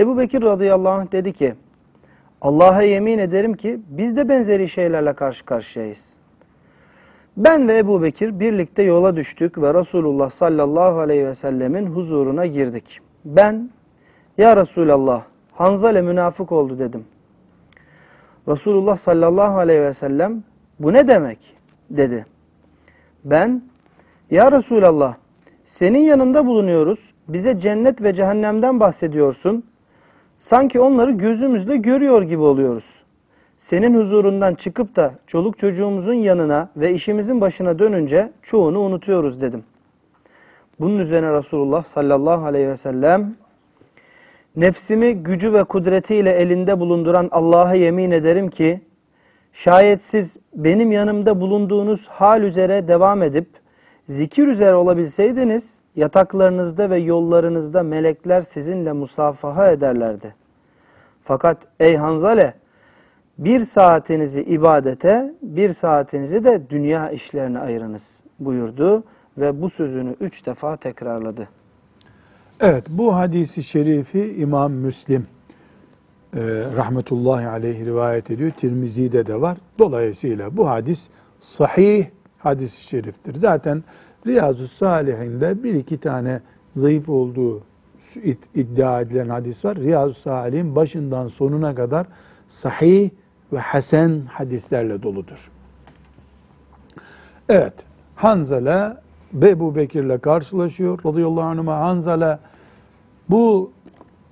Ebu 0.00 0.18
Bekir 0.18 0.42
radıyallahu 0.42 0.92
anh 0.92 1.12
dedi 1.12 1.32
ki 1.32 1.54
Allah'a 2.40 2.82
yemin 2.82 3.18
ederim 3.18 3.54
ki 3.54 3.80
biz 3.88 4.16
de 4.16 4.28
benzeri 4.28 4.68
şeylerle 4.68 5.12
karşı 5.12 5.44
karşıyayız. 5.44 6.12
Ben 7.36 7.68
ve 7.68 7.78
Ebu 7.78 8.02
Bekir 8.02 8.40
birlikte 8.40 8.82
yola 8.82 9.16
düştük 9.16 9.58
ve 9.58 9.74
Resulullah 9.74 10.30
sallallahu 10.30 10.98
aleyhi 10.98 11.26
ve 11.26 11.34
sellemin 11.34 11.86
huzuruna 11.86 12.46
girdik. 12.46 13.00
Ben, 13.24 13.70
ya 14.38 14.56
Resulallah, 14.56 15.22
Hanzale 15.52 16.02
münafık 16.02 16.52
oldu 16.52 16.78
dedim. 16.78 17.04
Resulullah 18.48 18.96
sallallahu 18.96 19.58
aleyhi 19.58 19.80
ve 19.80 19.94
sellem, 19.94 20.44
bu 20.78 20.92
ne 20.92 21.08
demek? 21.08 21.38
Dedi. 21.90 22.26
Ben, 23.24 23.62
ya 24.30 24.52
Resulallah, 24.52 25.14
senin 25.64 25.98
yanında 25.98 26.46
bulunuyoruz, 26.46 27.14
bize 27.28 27.58
cennet 27.58 28.02
ve 28.02 28.14
cehennemden 28.14 28.80
bahsediyorsun. 28.80 29.64
Sanki 30.36 30.80
onları 30.80 31.10
gözümüzle 31.10 31.76
görüyor 31.76 32.22
gibi 32.22 32.42
oluyoruz 32.42 33.00
senin 33.60 33.94
huzurundan 33.94 34.54
çıkıp 34.54 34.96
da 34.96 35.14
çoluk 35.26 35.58
çocuğumuzun 35.58 36.14
yanına 36.14 36.68
ve 36.76 36.94
işimizin 36.94 37.40
başına 37.40 37.78
dönünce 37.78 38.32
çoğunu 38.42 38.80
unutuyoruz 38.80 39.40
dedim. 39.40 39.64
Bunun 40.80 40.98
üzerine 40.98 41.32
Resulullah 41.32 41.84
sallallahu 41.84 42.44
aleyhi 42.44 42.68
ve 42.68 42.76
sellem 42.76 43.34
nefsimi 44.56 45.14
gücü 45.14 45.52
ve 45.52 45.64
kudretiyle 45.64 46.30
elinde 46.30 46.80
bulunduran 46.80 47.28
Allah'a 47.30 47.74
yemin 47.74 48.10
ederim 48.10 48.50
ki 48.50 48.80
şayet 49.52 50.02
siz 50.02 50.36
benim 50.54 50.92
yanımda 50.92 51.40
bulunduğunuz 51.40 52.06
hal 52.06 52.42
üzere 52.42 52.88
devam 52.88 53.22
edip 53.22 53.48
zikir 54.08 54.46
üzere 54.46 54.74
olabilseydiniz 54.74 55.78
yataklarınızda 55.96 56.90
ve 56.90 56.96
yollarınızda 56.96 57.82
melekler 57.82 58.40
sizinle 58.40 58.92
musafaha 58.92 59.72
ederlerdi. 59.72 60.34
Fakat 61.24 61.58
ey 61.80 61.96
Hanzale 61.96 62.54
bir 63.38 63.60
saatinizi 63.60 64.42
ibadete, 64.42 65.34
bir 65.42 65.72
saatinizi 65.72 66.44
de 66.44 66.70
dünya 66.70 67.10
işlerine 67.10 67.58
ayırınız 67.58 68.22
buyurdu 68.38 69.04
ve 69.38 69.62
bu 69.62 69.70
sözünü 69.70 70.16
üç 70.20 70.46
defa 70.46 70.76
tekrarladı. 70.76 71.48
Evet 72.60 72.84
bu 72.88 73.16
hadisi 73.16 73.62
şerifi 73.62 74.34
İmam 74.38 74.72
Müslim 74.72 75.26
rahmetullahi 76.76 77.46
aleyhi 77.46 77.86
rivayet 77.86 78.30
ediyor. 78.30 78.50
Tirmizi'de 78.50 79.26
de 79.26 79.40
var. 79.40 79.58
Dolayısıyla 79.78 80.56
bu 80.56 80.68
hadis 80.68 81.08
sahih 81.40 82.06
hadis-i 82.38 82.82
şeriftir. 82.82 83.34
Zaten 83.34 83.84
Riyazu 84.26 84.66
Salihinde 84.66 85.62
bir 85.62 85.74
iki 85.74 85.98
tane 85.98 86.40
zayıf 86.74 87.08
olduğu 87.08 87.62
iddia 88.54 89.00
edilen 89.00 89.28
hadis 89.28 89.64
var. 89.64 89.76
Riyazu 89.76 90.14
Salih'in 90.14 90.76
başından 90.76 91.28
sonuna 91.28 91.74
kadar 91.74 92.06
sahih 92.48 93.10
ve 93.52 93.58
hasen 93.58 94.22
hadislerle 94.32 95.02
doludur. 95.02 95.50
Evet, 97.48 97.74
Hanzala 98.14 99.02
Ebu 99.42 99.76
Bekir'le 99.76 100.18
karşılaşıyor 100.18 100.98
radıyallahu 101.06 101.40
anh'a. 101.40 101.80
Hanzala 101.80 102.40
bu 103.30 103.72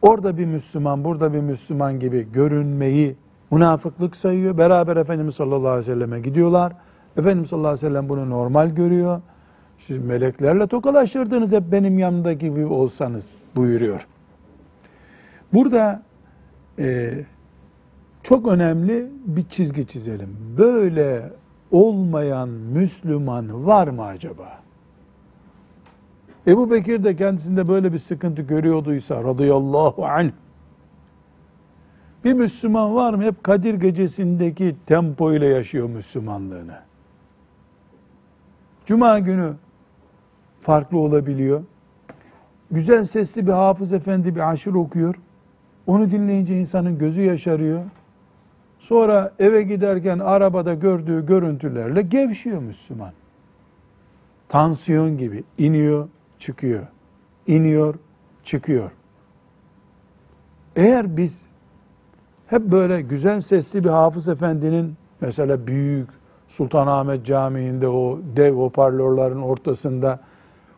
orada 0.02 0.38
bir 0.38 0.46
Müslüman, 0.46 1.04
burada 1.04 1.32
bir 1.32 1.40
Müslüman 1.40 2.00
gibi 2.00 2.32
görünmeyi 2.32 3.16
münafıklık 3.50 4.16
sayıyor. 4.16 4.58
Beraber 4.58 4.96
Efendimiz 4.96 5.34
sallallahu 5.34 5.68
aleyhi 5.68 5.90
ve 5.90 5.94
selleme 5.94 6.20
gidiyorlar. 6.20 6.72
Efendimiz 7.16 7.50
sallallahu 7.50 7.68
aleyhi 7.68 7.86
ve 7.86 7.88
sellem 7.88 8.08
bunu 8.08 8.30
normal 8.30 8.70
görüyor. 8.70 9.20
Siz 9.78 9.98
meleklerle 9.98 10.66
tokalaşırdınız 10.66 11.52
hep 11.52 11.62
benim 11.72 11.98
yanımda 11.98 12.32
gibi 12.32 12.66
olsanız 12.66 13.34
buyuruyor. 13.56 14.06
Burada 15.52 16.02
e, 16.78 17.14
çok 18.22 18.48
önemli 18.48 19.10
bir 19.26 19.42
çizgi 19.42 19.86
çizelim. 19.86 20.36
Böyle 20.58 21.32
olmayan 21.70 22.48
Müslüman 22.48 23.66
var 23.66 23.88
mı 23.88 24.04
acaba? 24.04 24.58
Ebu 26.48 26.70
Bekir 26.70 27.04
de 27.04 27.16
kendisinde 27.16 27.68
böyle 27.68 27.92
bir 27.92 27.98
sıkıntı 27.98 28.42
görüyorduysa 28.42 29.24
radıyallahu 29.24 30.06
anh 30.06 30.30
bir 32.24 32.32
Müslüman 32.32 32.94
var 32.94 33.14
mı? 33.14 33.22
Hep 33.22 33.44
Kadir 33.44 33.74
gecesindeki 33.74 34.76
tempo 34.86 35.32
ile 35.32 35.46
yaşıyor 35.46 35.88
Müslümanlığını. 35.88 36.78
Cuma 38.86 39.18
günü 39.18 39.52
farklı 40.60 40.98
olabiliyor. 40.98 41.62
Güzel 42.70 43.04
sesli 43.04 43.46
bir 43.46 43.52
hafız 43.52 43.92
efendi 43.92 44.34
bir 44.34 44.50
aşır 44.50 44.74
okuyor. 44.74 45.14
Onu 45.86 46.10
dinleyince 46.10 46.60
insanın 46.60 46.98
gözü 46.98 47.22
yaşarıyor. 47.22 47.82
Sonra 48.78 49.32
eve 49.38 49.62
giderken 49.62 50.18
arabada 50.18 50.74
gördüğü 50.74 51.26
görüntülerle 51.26 52.02
gevşiyor 52.02 52.58
Müslüman. 52.58 53.12
Tansiyon 54.48 55.18
gibi 55.18 55.44
iniyor, 55.58 56.08
çıkıyor. 56.38 56.86
iniyor, 57.46 57.94
çıkıyor. 58.44 58.90
Eğer 60.76 61.16
biz 61.16 61.48
hep 62.46 62.62
böyle 62.62 63.02
güzel 63.02 63.40
sesli 63.40 63.84
bir 63.84 63.88
hafız 63.88 64.28
efendinin 64.28 64.94
mesela 65.20 65.66
büyük 65.66 66.08
Sultanahmet 66.48 67.26
Camii'nde 67.26 67.88
o 67.88 68.18
dev 68.36 68.54
hoparlörlerin 68.54 69.42
ortasında 69.42 70.20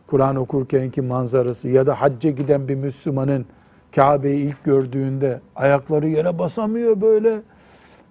Kur'an 0.07 0.35
okurkenki 0.35 1.01
manzarası 1.01 1.69
ya 1.69 1.87
da 1.87 2.01
hacca 2.01 2.29
giden 2.29 2.67
bir 2.67 2.75
Müslümanın 2.75 3.45
Kabe'yi 3.95 4.47
ilk 4.47 4.63
gördüğünde 4.63 5.41
ayakları 5.55 6.09
yere 6.09 6.39
basamıyor 6.39 7.01
böyle 7.01 7.41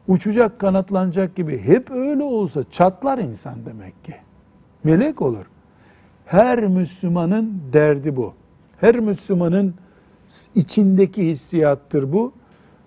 uçacak 0.08 0.58
kanatlanacak 0.58 1.36
gibi 1.36 1.58
hep 1.58 1.90
öyle 1.90 2.22
olsa 2.22 2.64
çatlar 2.70 3.18
insan 3.18 3.66
demek 3.66 4.04
ki. 4.04 4.14
Melek 4.84 5.22
olur. 5.22 5.46
Her 6.30 6.58
Müslümanın 6.58 7.62
derdi 7.72 8.16
bu. 8.16 8.34
Her 8.80 9.00
Müslümanın 9.00 9.74
içindeki 10.54 11.26
hissiyattır 11.26 12.12
bu. 12.12 12.32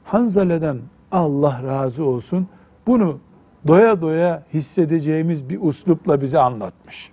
Hanzale'den 0.04 0.78
Allah 1.12 1.62
razı 1.64 2.06
olsun 2.06 2.48
bunu 2.88 3.20
doya 3.68 4.02
doya 4.02 4.44
hissedeceğimiz 4.54 5.50
bir 5.50 5.62
uslupla 5.62 6.22
bize 6.22 6.40
anlatmış. 6.40 7.12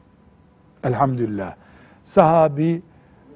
Elhamdülillah. 0.84 1.54
Sahabi 2.04 2.82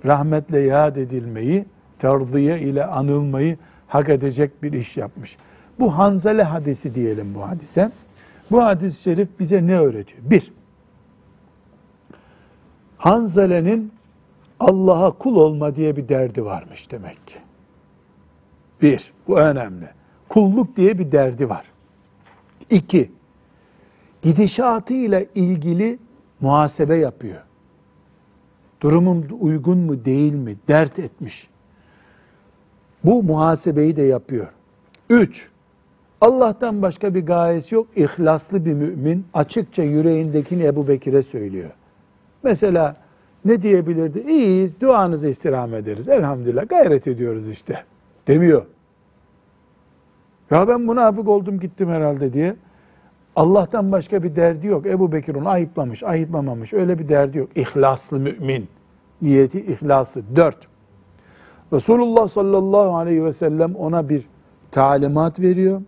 rahmetle 0.06 0.60
yad 0.60 0.96
edilmeyi, 0.96 1.64
terziye 1.98 2.60
ile 2.60 2.84
anılmayı 2.84 3.58
hak 3.86 4.08
edecek 4.08 4.62
bir 4.62 4.72
iş 4.72 4.96
yapmış. 4.96 5.36
Bu 5.78 5.98
Hanzale 5.98 6.42
hadisi 6.42 6.94
diyelim 6.94 7.34
bu 7.34 7.48
hadise. 7.48 7.90
Bu 8.50 8.64
hadis-i 8.64 9.02
şerif 9.02 9.28
bize 9.40 9.66
ne 9.66 9.78
öğretiyor? 9.78 10.22
Bir, 10.30 10.52
Hanzale'nin 13.04 13.92
Allah'a 14.60 15.10
kul 15.10 15.36
olma 15.36 15.76
diye 15.76 15.96
bir 15.96 16.08
derdi 16.08 16.44
varmış 16.44 16.90
demek 16.90 17.26
ki. 17.26 17.38
Bir, 18.82 19.12
bu 19.28 19.38
önemli. 19.38 19.88
Kulluk 20.28 20.76
diye 20.76 20.98
bir 20.98 21.12
derdi 21.12 21.48
var. 21.48 21.64
İki, 22.70 23.10
gidişatıyla 24.22 25.24
ilgili 25.34 25.98
muhasebe 26.40 26.96
yapıyor. 26.96 27.42
Durumum 28.80 29.26
uygun 29.40 29.78
mu 29.78 30.04
değil 30.04 30.32
mi 30.32 30.56
dert 30.68 30.98
etmiş. 30.98 31.48
Bu 33.04 33.22
muhasebeyi 33.22 33.96
de 33.96 34.02
yapıyor. 34.02 34.48
Üç, 35.10 35.48
Allah'tan 36.20 36.82
başka 36.82 37.14
bir 37.14 37.26
gayesi 37.26 37.74
yok. 37.74 37.86
İhlaslı 37.96 38.64
bir 38.64 38.72
mümin 38.72 39.26
açıkça 39.34 39.82
yüreğindekini 39.82 40.64
Ebu 40.64 40.88
Bekir'e 40.88 41.22
söylüyor. 41.22 41.70
Mesela 42.44 42.96
ne 43.44 43.62
diyebilirdi? 43.62 44.24
İyiyiz, 44.28 44.80
duanızı 44.80 45.28
istirham 45.28 45.74
ederiz. 45.74 46.08
Elhamdülillah 46.08 46.68
gayret 46.68 47.08
ediyoruz 47.08 47.48
işte. 47.48 47.84
Demiyor. 48.28 48.62
Ya 50.50 50.68
ben 50.68 50.80
münafık 50.80 51.28
oldum 51.28 51.60
gittim 51.60 51.88
herhalde 51.88 52.32
diye. 52.32 52.56
Allah'tan 53.36 53.92
başka 53.92 54.22
bir 54.22 54.36
derdi 54.36 54.66
yok. 54.66 54.86
Ebu 54.86 55.12
Bekir 55.12 55.34
onu 55.34 55.48
ayıplamış, 55.48 56.02
ayıplamamış. 56.02 56.72
Öyle 56.72 56.98
bir 56.98 57.08
derdi 57.08 57.38
yok. 57.38 57.48
İhlaslı 57.54 58.20
mümin. 58.20 58.68
Niyeti 59.22 59.60
ihlaslı. 59.60 60.22
Dört. 60.36 60.58
Resulullah 61.72 62.28
sallallahu 62.28 62.96
aleyhi 62.96 63.24
ve 63.24 63.32
sellem 63.32 63.74
ona 63.74 64.08
bir 64.08 64.24
talimat 64.70 65.40
veriyor. 65.40 65.82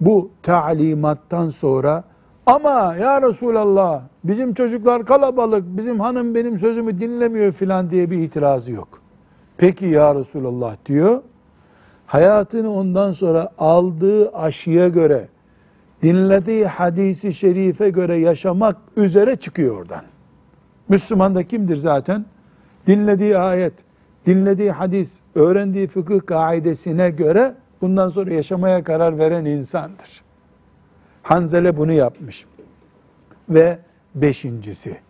Bu 0.00 0.30
talimattan 0.42 1.48
sonra 1.48 2.04
ama 2.46 2.96
ya 3.00 3.22
Resulallah 3.22 4.02
bizim 4.24 4.54
çocuklar 4.54 5.04
kalabalık, 5.04 5.64
bizim 5.66 6.00
hanım 6.00 6.34
benim 6.34 6.58
sözümü 6.58 7.00
dinlemiyor 7.00 7.52
filan 7.52 7.90
diye 7.90 8.10
bir 8.10 8.18
itirazı 8.18 8.72
yok. 8.72 8.88
Peki 9.56 9.86
ya 9.86 10.14
Resulallah 10.14 10.76
diyor. 10.86 11.22
Hayatını 12.06 12.72
ondan 12.72 13.12
sonra 13.12 13.48
aldığı 13.58 14.30
aşıya 14.30 14.88
göre, 14.88 15.28
dinlediği 16.02 16.66
hadisi 16.66 17.34
şerife 17.34 17.90
göre 17.90 18.16
yaşamak 18.16 18.76
üzere 18.96 19.36
çıkıyor 19.36 19.76
oradan. 19.76 20.04
Müslüman 20.88 21.34
da 21.34 21.42
kimdir 21.42 21.76
zaten? 21.76 22.24
Dinlediği 22.86 23.38
ayet, 23.38 23.72
dinlediği 24.26 24.70
hadis, 24.70 25.18
öğrendiği 25.34 25.86
fıkıh 25.86 26.20
kaidesine 26.26 27.10
göre 27.10 27.54
bundan 27.80 28.08
sonra 28.08 28.34
yaşamaya 28.34 28.84
karar 28.84 29.18
veren 29.18 29.44
insandır. 29.44 30.22
Hanzele 31.22 31.76
bunu 31.76 31.92
yapmış. 31.92 32.46
Ve 33.48 33.78
beşincisi, 34.14 35.00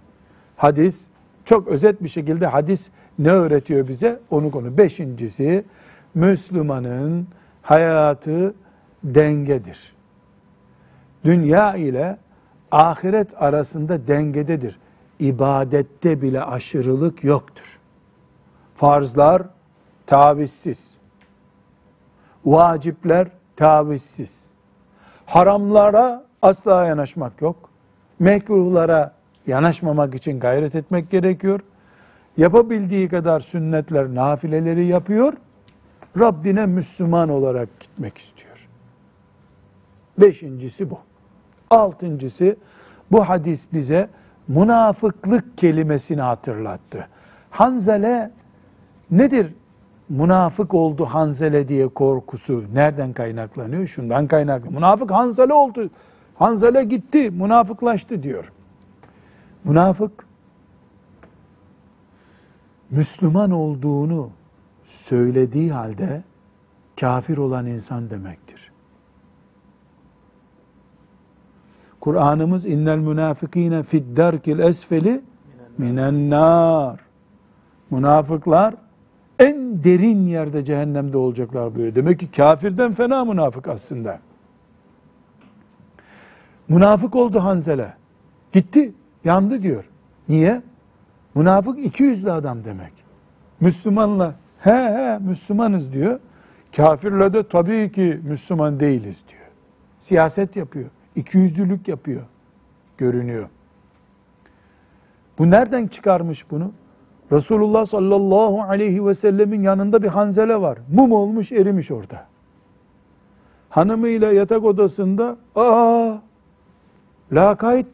hadis, 0.57 1.09
çok 1.45 1.69
özet 1.69 2.03
bir 2.03 2.09
şekilde 2.09 2.47
hadis 2.47 2.91
ne 3.19 3.31
öğretiyor 3.31 3.89
bize? 3.89 4.21
Onu 4.31 4.51
konu. 4.51 4.79
Beşincisi, 4.79 5.65
Müslümanın 6.15 7.27
hayatı 7.63 8.55
dengedir. 9.05 9.95
Dünya 11.25 11.77
ile 11.77 12.19
ahiret 12.71 13.43
arasında 13.43 14.07
dengededir. 14.09 14.79
İbadette 15.19 16.23
bile 16.23 16.43
aşırılık 16.43 17.25
yoktur. 17.25 17.79
Farzlar 18.75 19.43
tavizsiz. 20.07 20.95
Vacipler 22.45 23.29
tavizsiz. 23.57 24.52
Haramlara 25.27 26.25
asla 26.43 26.87
yanaşmak 26.87 27.43
yok. 27.43 27.71
Mekruhlara 28.19 29.15
yanaşmamak 29.47 30.15
için 30.15 30.41
gayret 30.41 30.75
etmek 30.75 31.11
gerekiyor. 31.11 31.61
Yapabildiği 32.37 33.09
kadar 33.09 33.41
sünnetler, 33.41 34.15
nafileleri 34.15 34.87
yapıyor. 34.87 35.33
Rabbine 36.19 36.67
Müslüman 36.67 37.29
olarak 37.29 37.81
gitmek 37.81 38.19
istiyor. 38.19 38.69
Beşincisi 40.19 40.91
bu. 40.91 40.99
Altıncısı 41.71 42.57
bu 43.13 43.29
hadis 43.29 43.67
bize 43.73 44.09
münafıklık 44.49 45.59
kelimesini 45.59 46.21
hatırlattı. 46.21 47.09
Hanzele 47.51 48.31
nedir 49.11 49.55
münafık 50.09 50.75
oldu 50.75 51.05
Hanzele 51.05 51.69
diye 51.69 51.89
korkusu 51.89 52.65
nereden 52.75 53.13
kaynaklanıyor? 53.13 53.87
Şundan 53.87 54.27
kaynaklanıyor. 54.27 54.75
Münafık 54.75 55.11
Hanzele 55.11 55.53
oldu. 55.53 55.91
Hanzele 56.35 56.85
gitti, 56.85 57.31
münafıklaştı 57.31 58.23
diyor. 58.23 58.53
Münafık 59.65 60.27
Müslüman 62.91 63.51
olduğunu 63.51 64.31
söylediği 64.85 65.73
halde 65.73 66.23
kafir 67.01 67.37
olan 67.37 67.67
insan 67.67 68.11
demektir. 68.11 68.73
Kur'an'ımız 72.01 72.67
innel 72.67 72.99
münafikine 72.99 73.83
fid 73.83 74.17
darkil 74.17 74.59
esfeli 74.59 75.23
minen 75.79 76.31
nar. 76.31 77.01
Münafıklar 77.91 78.75
en 79.43 79.85
derin 79.85 80.27
yerde 80.27 80.65
cehennemde 80.65 81.17
olacaklar 81.17 81.75
buyuruyor. 81.75 81.95
Demek 81.95 82.21
ki 82.21 82.31
kafirden 82.31 82.93
fena 82.93 83.25
münafık 83.25 83.69
aslında. 83.69 84.21
Münafık 86.69 87.15
oldu 87.17 87.41
Hanzele. 87.41 87.95
Gitti, 88.53 88.93
yandı 89.25 89.63
diyor. 89.63 89.85
Niye? 90.29 90.63
Münafık 91.35 91.79
iki 91.79 92.03
yüzlü 92.03 92.33
adam 92.33 92.65
demek. 92.65 92.93
Müslümanla 93.61 94.35
he 94.59 94.71
he 94.71 95.19
Müslümanız 95.19 95.93
diyor. 95.93 96.21
Kafirle 96.77 97.33
de 97.33 97.49
tabii 97.49 97.93
ki 97.93 98.21
Müslüman 98.25 98.81
değiliz 98.81 99.23
diyor. 99.29 99.43
Siyaset 99.99 100.57
yapıyor. 100.57 100.91
İkiyüzlülük 101.17 101.89
yapıyor. 101.89 102.23
Görünüyor. 102.99 103.49
Bu 105.39 105.51
nereden 105.51 105.87
çıkarmış 105.87 106.51
bunu? 106.51 106.73
Resulullah 107.33 107.87
sallallahu 107.87 108.63
aleyhi 108.63 109.07
ve 109.07 109.15
sellemin 109.15 109.63
yanında 109.63 110.03
bir 110.03 110.09
hanzele 110.09 110.61
var. 110.61 110.79
Mum 110.93 111.13
olmuş 111.13 111.53
erimiş 111.53 111.91
orada. 111.91 112.27
Hanımıyla 113.69 114.33
yatak 114.33 114.65
odasında 114.65 115.37
aa 115.57 116.15
lakayt 117.33 117.87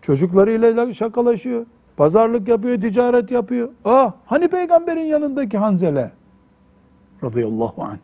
çocuklarıyla 0.00 0.94
şakalaşıyor. 0.94 1.66
Pazarlık 1.96 2.48
yapıyor, 2.48 2.80
ticaret 2.80 3.30
yapıyor. 3.30 3.68
Ah 3.84 4.12
hani 4.26 4.48
peygamberin 4.48 5.04
yanındaki 5.04 5.58
hanzele 5.58 6.10
radıyallahu 7.24 7.82
anh. 7.82 7.98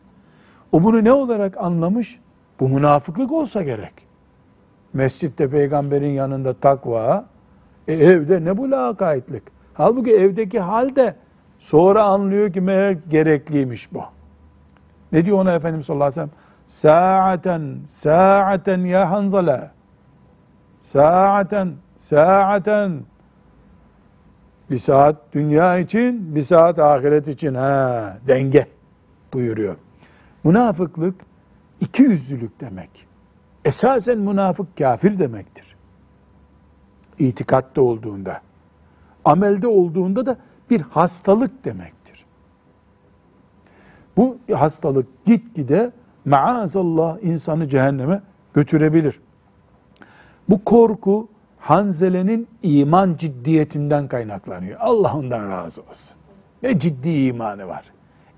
O 0.71 0.83
bunu 0.83 1.03
ne 1.03 1.11
olarak 1.11 1.57
anlamış? 1.57 2.19
Bu 2.59 2.69
münafıklık 2.69 3.31
olsa 3.31 3.63
gerek. 3.63 3.93
Mescitte 4.93 5.49
peygamberin 5.49 6.11
yanında 6.11 6.53
takva, 6.53 7.25
e, 7.87 7.93
evde 7.93 8.45
ne 8.45 8.57
bu 8.57 8.71
lakaytlık? 8.71 9.58
Halbuki 9.79 10.15
evdeki 10.15 10.59
halde 10.59 11.15
sonra 11.59 12.03
anlıyor 12.03 12.53
ki 12.53 12.61
meğer 12.61 12.91
gerekliymiş 12.91 13.93
bu. 13.93 14.01
Ne 15.11 15.25
diyor 15.25 15.39
ona 15.39 15.53
Efendimiz 15.53 15.85
sallallahu 15.85 16.07
aleyhi 16.07 16.21
ve 16.21 16.27
sellem? 16.27 16.31
Sa'aten, 16.67 17.77
sa'aten 17.87 18.79
ya 18.79 19.11
Hanzala. 19.11 19.71
Sa'aten, 20.81 21.73
sa'aten. 21.97 22.99
Bir 24.69 24.77
saat 24.77 25.15
dünya 25.33 25.77
için, 25.77 26.35
bir 26.35 26.43
saat 26.43 26.79
ahiret 26.79 27.27
için. 27.27 27.55
Ha, 27.55 28.17
denge 28.27 28.67
buyuruyor. 29.33 29.75
Münafıklık 30.43 31.15
iki 31.81 32.03
yüzlülük 32.03 32.61
demek. 32.61 33.07
Esasen 33.65 34.17
münafık 34.17 34.77
kafir 34.77 35.19
demektir. 35.19 35.75
İtikatta 37.19 37.81
olduğunda 37.81 38.41
amelde 39.25 39.67
olduğunda 39.67 40.25
da 40.25 40.37
bir 40.69 40.81
hastalık 40.81 41.65
demektir. 41.65 42.25
Bu 44.17 44.37
hastalık 44.53 45.25
gitgide 45.25 45.91
maazallah 46.25 47.17
insanı 47.23 47.69
cehenneme 47.69 48.21
götürebilir. 48.53 49.19
Bu 50.49 50.63
korku 50.63 51.27
Hanzele'nin 51.59 52.47
iman 52.63 53.15
ciddiyetinden 53.17 54.07
kaynaklanıyor. 54.07 54.79
Allah 54.79 55.17
ondan 55.17 55.49
razı 55.49 55.81
olsun. 55.81 56.15
Ne 56.63 56.79
ciddi 56.79 57.09
imanı 57.09 57.67
var. 57.67 57.85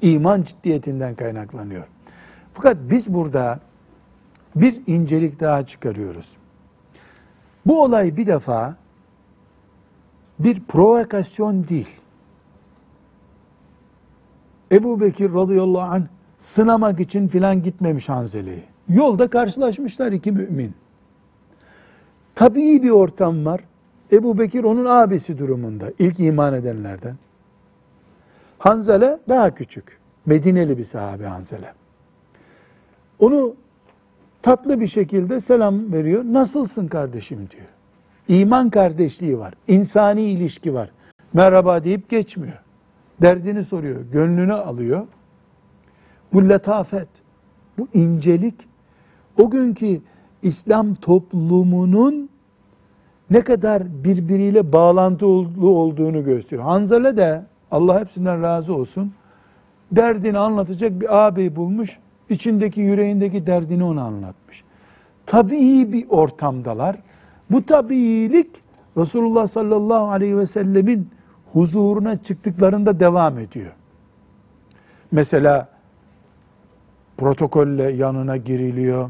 İman 0.02 0.44
ciddiyetinden 0.44 1.15
kaynaklanıyor. 1.15 1.88
Fakat 2.54 2.78
biz 2.82 3.13
burada 3.13 3.60
bir 4.56 4.82
incelik 4.88 5.39
daha 5.39 5.65
çıkarıyoruz. 5.65 6.32
Bu 7.65 7.84
olay 7.84 8.17
bir 8.17 8.28
defa 8.28 8.76
bir 10.44 10.60
provokasyon 10.60 11.68
değil. 11.68 11.90
Ebu 14.72 15.02
Bekir 15.02 15.34
radıyallahu 15.34 15.82
anh 15.82 16.04
sınamak 16.38 17.00
için 17.00 17.28
filan 17.28 17.62
gitmemiş 17.64 18.10
Hanzele'yi. 18.10 18.64
Yolda 18.90 19.28
karşılaşmışlar 19.28 20.12
iki 20.12 20.32
mümin. 20.32 20.74
Tabii 22.36 22.84
bir 22.84 22.90
ortam 22.90 23.46
var. 23.46 23.62
Ebu 24.12 24.38
Bekir 24.38 24.64
onun 24.64 24.86
abisi 24.86 25.38
durumunda. 25.38 25.86
ilk 26.00 26.20
iman 26.20 26.54
edenlerden. 26.54 27.16
Hanzele 28.60 29.20
daha 29.30 29.56
küçük. 29.56 30.00
Medineli 30.26 30.78
bir 30.78 30.84
sahabe 30.84 31.26
Hanzele. 31.26 31.74
Onu 33.20 33.56
tatlı 34.42 34.80
bir 34.80 34.88
şekilde 34.88 35.40
selam 35.40 35.94
veriyor. 35.94 36.24
Nasılsın 36.26 36.88
kardeşim 36.88 37.38
diyor. 37.38 37.68
İman 38.28 38.70
kardeşliği 38.70 39.40
var. 39.40 39.54
insani 39.68 40.22
ilişki 40.22 40.74
var. 40.74 40.90
Merhaba 41.34 41.84
deyip 41.84 42.10
geçmiyor. 42.10 42.62
Derdini 43.22 43.64
soruyor. 43.64 44.02
Gönlünü 44.12 44.54
alıyor. 44.54 45.08
Bu 46.34 46.50
letafet, 46.50 47.10
Bu 47.78 47.88
incelik 47.94 48.56
o 49.40 49.50
günkü 49.50 50.02
İslam 50.42 50.96
toplumunun 50.96 52.30
ne 53.30 53.42
kadar 53.42 54.04
birbiriyle 54.04 54.74
bağlantılı 54.74 55.70
olduğunu 55.70 56.24
gösteriyor. 56.24 56.64
Hanzale 56.64 57.18
de 57.18 57.46
Allah 57.72 58.00
hepsinden 58.00 58.42
razı 58.42 58.76
olsun 58.76 59.14
derdini 59.92 60.38
anlatacak 60.38 61.02
bir 61.02 61.18
ağabey 61.18 61.56
bulmuş. 61.56 62.00
içindeki 62.30 62.82
yüreğindeki 62.82 63.48
derdini 63.48 63.84
ona 63.84 64.04
anlatmış. 64.04 64.64
Tabii 65.26 65.94
bir 65.94 66.10
ortamdalar. 66.10 66.98
Bu 67.52 67.66
tabiilik 67.66 68.50
Resulullah 68.98 69.48
sallallahu 69.48 70.12
aleyhi 70.12 70.38
ve 70.38 70.46
sellemin 70.46 71.10
huzuruna 71.54 72.24
çıktıklarında 72.24 73.00
devam 73.00 73.38
ediyor. 73.38 73.72
Mesela 75.12 75.68
protokolle 77.18 77.92
yanına 77.92 78.38
giriliyor. 78.38 79.10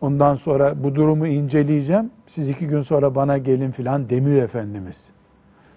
Ondan 0.00 0.34
sonra 0.34 0.84
bu 0.84 0.94
durumu 0.94 1.26
inceleyeceğim. 1.26 2.10
Siz 2.26 2.48
iki 2.48 2.66
gün 2.66 2.80
sonra 2.80 3.14
bana 3.14 3.38
gelin 3.38 3.70
filan 3.70 4.10
demiyor 4.10 4.42
Efendimiz. 4.42 5.10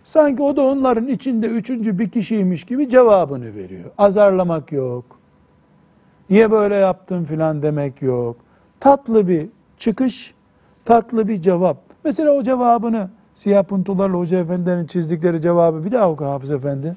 Sanki 0.03 0.43
o 0.43 0.55
da 0.55 0.61
onların 0.61 1.07
içinde 1.07 1.47
üçüncü 1.47 1.99
bir 1.99 2.09
kişiymiş 2.09 2.63
gibi 2.63 2.89
cevabını 2.89 3.55
veriyor. 3.55 3.91
Azarlamak 3.97 4.71
yok. 4.71 5.05
Niye 6.29 6.51
böyle 6.51 6.75
yaptın 6.75 7.23
filan 7.23 7.61
demek 7.61 8.01
yok. 8.01 8.37
Tatlı 8.79 9.27
bir 9.27 9.47
çıkış, 9.77 10.33
tatlı 10.85 11.27
bir 11.27 11.41
cevap. 11.41 11.84
Mesela 12.05 12.31
o 12.31 12.43
cevabını 12.43 13.09
siyah 13.33 13.63
puntolarla 13.63 14.17
hoca 14.17 14.39
efendilerin 14.39 14.85
çizdikleri 14.85 15.41
cevabı 15.41 15.85
bir 15.85 15.91
daha 15.91 16.11
oku 16.11 16.25
Hafız 16.25 16.51
Efendi. 16.51 16.95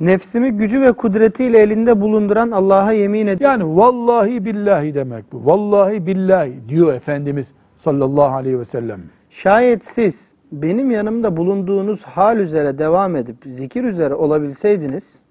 Nefsimi 0.00 0.50
gücü 0.50 0.80
ve 0.80 0.92
kudretiyle 0.92 1.58
elinde 1.58 2.00
bulunduran 2.00 2.50
Allah'a 2.50 2.92
yemin 2.92 3.26
ediyorum. 3.26 3.60
Yani 3.60 3.76
vallahi 3.76 4.44
billahi 4.44 4.94
demek 4.94 5.32
bu. 5.32 5.46
Vallahi 5.46 6.06
billahi 6.06 6.68
diyor 6.68 6.94
Efendimiz 6.94 7.52
sallallahu 7.76 8.34
aleyhi 8.34 8.58
ve 8.58 8.64
sellem. 8.64 9.00
Şayet 9.30 9.84
siz 9.84 10.32
benim 10.52 10.90
yanımda 10.90 11.36
bulunduğunuz 11.36 12.02
hal 12.02 12.38
üzere 12.38 12.78
devam 12.78 13.16
edip 13.16 13.36
zikir 13.46 13.84
üzere 13.84 14.14
olabilseydiniz, 14.14 15.22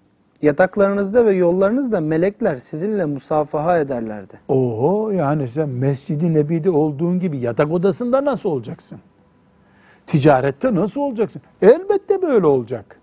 yataklarınızda 0.43 1.25
ve 1.25 1.31
yollarınızda 1.31 2.01
melekler 2.01 2.57
sizinle 2.57 3.05
musafaha 3.05 3.79
ederlerdi. 3.79 4.39
Oho 4.47 5.11
yani 5.11 5.47
sen 5.47 5.69
Mescid-i 5.69 6.33
Nebi'de 6.33 6.69
olduğun 6.69 7.19
gibi 7.19 7.39
yatak 7.39 7.71
odasında 7.71 8.25
nasıl 8.25 8.49
olacaksın? 8.49 8.99
Ticarette 10.07 10.75
nasıl 10.75 11.01
olacaksın? 11.01 11.41
Elbette 11.61 12.21
böyle 12.21 12.47
olacak. 12.47 12.99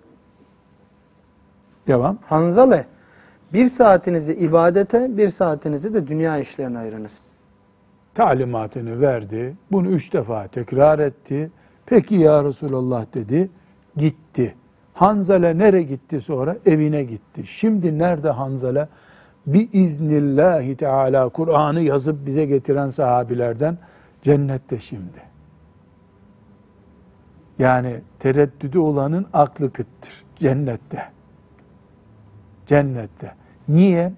Devam. 1.86 2.18
Hanzale, 2.26 2.86
bir 3.52 3.68
saatinizi 3.68 4.34
ibadete, 4.34 5.16
bir 5.16 5.28
saatinizi 5.28 5.94
de 5.94 6.06
dünya 6.06 6.38
işlerine 6.38 6.78
ayırınız. 6.78 7.18
Talimatını 8.14 9.00
verdi. 9.00 9.56
Bunu 9.72 9.88
üç 9.88 10.12
defa 10.12 10.46
tekrar 10.48 10.98
etti. 10.98 11.50
Peki 11.86 12.14
ya 12.14 12.44
Resulallah 12.44 13.06
dedi. 13.14 13.50
Gitti. 13.96 14.54
Hanzale 14.94 15.58
nereye 15.58 15.82
gitti 15.82 16.20
sonra? 16.20 16.56
Evine 16.66 17.04
gitti. 17.04 17.46
Şimdi 17.46 17.98
nerede 17.98 18.30
Hanzale? 18.30 18.88
Bi 19.46 19.68
iznillahi 19.72 20.76
teala 20.76 21.28
Kur'an'ı 21.28 21.80
yazıp 21.80 22.26
bize 22.26 22.46
getiren 22.46 22.88
sahabilerden 22.88 23.78
cennette 24.22 24.78
şimdi. 24.78 25.22
Yani 27.58 28.00
tereddüdü 28.18 28.78
olanın 28.78 29.26
aklı 29.32 29.72
kıttır. 29.72 30.24
Cennette. 30.36 31.04
Cennette. 32.66 33.34
Niye? 33.68 34.12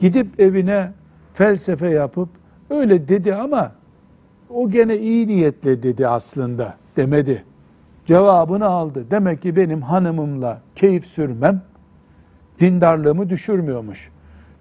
Gidip 0.00 0.40
evine 0.40 0.92
felsefe 1.32 1.90
yapıp 1.90 2.28
öyle 2.70 3.08
dedi 3.08 3.34
ama 3.34 3.72
o 4.50 4.70
gene 4.70 4.96
iyi 4.96 5.26
niyetle 5.26 5.82
dedi 5.82 6.08
aslında 6.08 6.74
demedi. 6.96 7.44
Cevabını 8.06 8.66
aldı. 8.66 9.06
Demek 9.10 9.42
ki 9.42 9.56
benim 9.56 9.82
hanımımla 9.82 10.60
keyif 10.74 11.06
sürmem 11.06 11.62
dindarlığımı 12.60 13.30
düşürmüyormuş. 13.30 14.10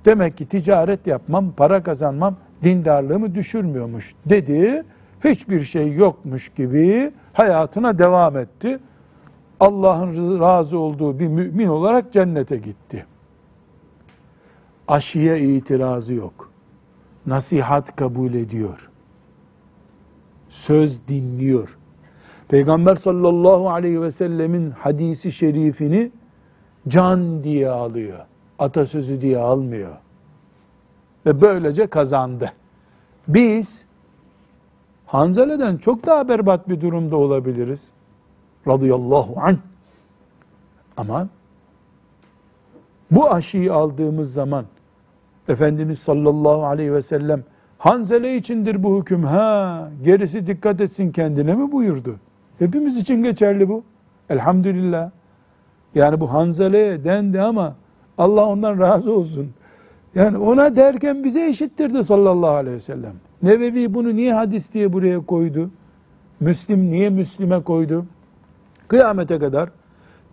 Demek 0.05 0.37
ki 0.37 0.45
ticaret 0.45 1.07
yapmam, 1.07 1.51
para 1.51 1.83
kazanmam 1.83 2.35
dindarlığımı 2.63 3.35
düşürmüyormuş 3.35 4.15
dedi. 4.25 4.83
Hiçbir 5.23 5.61
şey 5.61 5.93
yokmuş 5.93 6.49
gibi 6.49 7.11
hayatına 7.33 7.99
devam 7.99 8.37
etti. 8.37 8.79
Allah'ın 9.59 10.39
razı 10.39 10.79
olduğu 10.79 11.19
bir 11.19 11.27
mümin 11.27 11.67
olarak 11.67 12.13
cennete 12.13 12.57
gitti. 12.57 13.05
Aşıya 14.87 15.35
itirazı 15.35 16.13
yok. 16.13 16.51
Nasihat 17.25 17.95
kabul 17.95 18.33
ediyor. 18.33 18.89
Söz 20.49 21.07
dinliyor. 21.07 21.77
Peygamber 22.47 22.95
sallallahu 22.95 23.69
aleyhi 23.69 24.01
ve 24.01 24.11
sellemin 24.11 24.71
hadisi 24.71 25.31
şerifini 25.31 26.11
can 26.87 27.43
diye 27.43 27.69
alıyor. 27.69 28.19
Atasözü 28.59 29.21
diye 29.21 29.37
almıyor. 29.37 29.91
Ve 31.25 31.41
böylece 31.41 31.87
kazandı. 31.87 32.51
Biz 33.27 33.85
Hanzale'den 35.05 35.77
çok 35.77 36.05
daha 36.05 36.27
berbat 36.27 36.69
bir 36.69 36.81
durumda 36.81 37.17
olabiliriz. 37.17 37.89
Radıyallahu 38.67 39.33
anh. 39.41 39.57
Ama 40.97 41.27
bu 43.11 43.31
aşıyı 43.31 43.73
aldığımız 43.73 44.33
zaman 44.33 44.65
Efendimiz 45.47 45.99
sallallahu 45.99 46.65
aleyhi 46.65 46.93
ve 46.93 47.01
sellem 47.01 47.43
Hanzele 47.77 48.37
içindir 48.37 48.83
bu 48.83 48.99
hüküm 48.99 49.23
ha 49.23 49.89
gerisi 50.03 50.47
dikkat 50.47 50.81
etsin 50.81 51.11
kendine 51.11 51.55
mi 51.55 51.71
buyurdu? 51.71 52.15
Hepimiz 52.59 52.97
için 52.97 53.23
geçerli 53.23 53.69
bu. 53.69 53.83
Elhamdülillah. 54.29 55.11
Yani 55.95 56.19
bu 56.19 56.33
Hanzale'ye 56.33 57.03
dendi 57.03 57.41
ama 57.41 57.75
Allah 58.17 58.45
ondan 58.45 58.79
razı 58.79 59.11
olsun. 59.13 59.49
Yani 60.15 60.37
ona 60.37 60.75
derken 60.75 61.23
bize 61.23 61.49
eşittirdi 61.49 62.03
sallallahu 62.03 62.51
aleyhi 62.51 62.75
ve 62.75 62.79
sellem. 62.79 63.13
Nevevi 63.43 63.93
bunu 63.93 64.15
niye 64.15 64.33
hadis 64.33 64.73
diye 64.73 64.93
buraya 64.93 65.25
koydu? 65.25 65.71
Müslim 66.39 66.91
niye 66.91 67.09
Müslim'e 67.09 67.63
koydu? 67.63 68.05
Kıyamete 68.87 69.39
kadar 69.39 69.69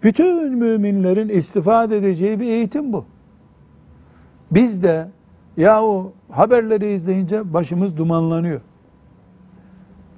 bütün 0.03 0.55
müminlerin 0.55 1.29
istifade 1.29 1.97
edeceği 1.97 2.41
bir 2.41 2.47
eğitim 2.47 2.93
bu. 2.93 3.05
Biz 4.51 4.83
de 4.83 5.09
yahu 5.57 6.13
haberleri 6.31 6.93
izleyince 6.93 7.53
başımız 7.55 7.97
dumanlanıyor. 7.97 8.61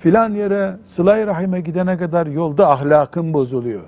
Filan 0.05 0.35
yere 0.35 0.77
sılay 0.85 1.27
rahime 1.27 1.61
gidene 1.61 1.99
kadar 1.99 2.27
yolda 2.27 2.71
ahlakın 2.71 3.33
bozuluyor. 3.33 3.83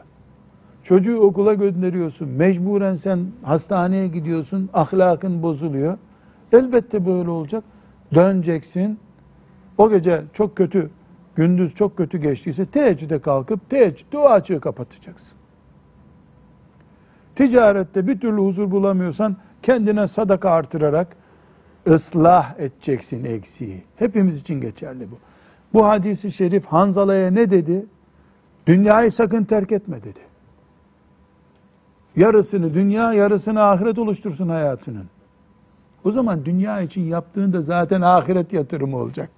Çocuğu 0.82 1.18
okula 1.18 1.54
gönderiyorsun. 1.54 2.28
Mecburen 2.28 2.94
sen 2.94 3.26
hastaneye 3.42 4.08
gidiyorsun. 4.08 4.70
Ahlakın 4.72 5.42
bozuluyor. 5.42 5.98
Elbette 6.52 7.06
böyle 7.06 7.30
olacak. 7.30 7.64
Döneceksin. 8.14 8.98
O 9.78 9.90
gece 9.90 10.22
çok 10.32 10.56
kötü, 10.56 10.90
gündüz 11.34 11.74
çok 11.74 11.96
kötü 11.96 12.18
geçtiyse 12.18 12.66
teheccüde 12.66 13.18
kalkıp 13.18 13.70
teheccüd 13.70 14.12
o 14.12 14.28
açığı 14.28 14.60
kapatacaksın. 14.60 15.38
Ticarette 17.34 18.06
bir 18.06 18.20
türlü 18.20 18.40
huzur 18.40 18.70
bulamıyorsan 18.70 19.36
kendine 19.62 20.08
sadaka 20.08 20.50
artırarak 20.50 21.16
ıslah 21.88 22.58
edeceksin 22.58 23.24
eksiği. 23.24 23.84
Hepimiz 23.96 24.40
için 24.40 24.60
geçerli 24.60 25.10
bu. 25.10 25.18
Bu 25.76 25.86
hadisi 25.86 26.32
şerif 26.32 26.66
Hanzala'ya 26.66 27.30
ne 27.30 27.50
dedi? 27.50 27.86
Dünyayı 28.66 29.12
sakın 29.12 29.44
terk 29.44 29.72
etme 29.72 30.02
dedi. 30.02 30.20
Yarısını 32.16 32.74
dünya, 32.74 33.12
yarısını 33.12 33.62
ahiret 33.62 33.98
oluştursun 33.98 34.48
hayatının. 34.48 35.06
O 36.04 36.10
zaman 36.10 36.44
dünya 36.44 36.80
için 36.80 37.00
yaptığında 37.00 37.62
zaten 37.62 38.00
ahiret 38.00 38.52
yatırımı 38.52 38.96
olacak. 38.96 39.30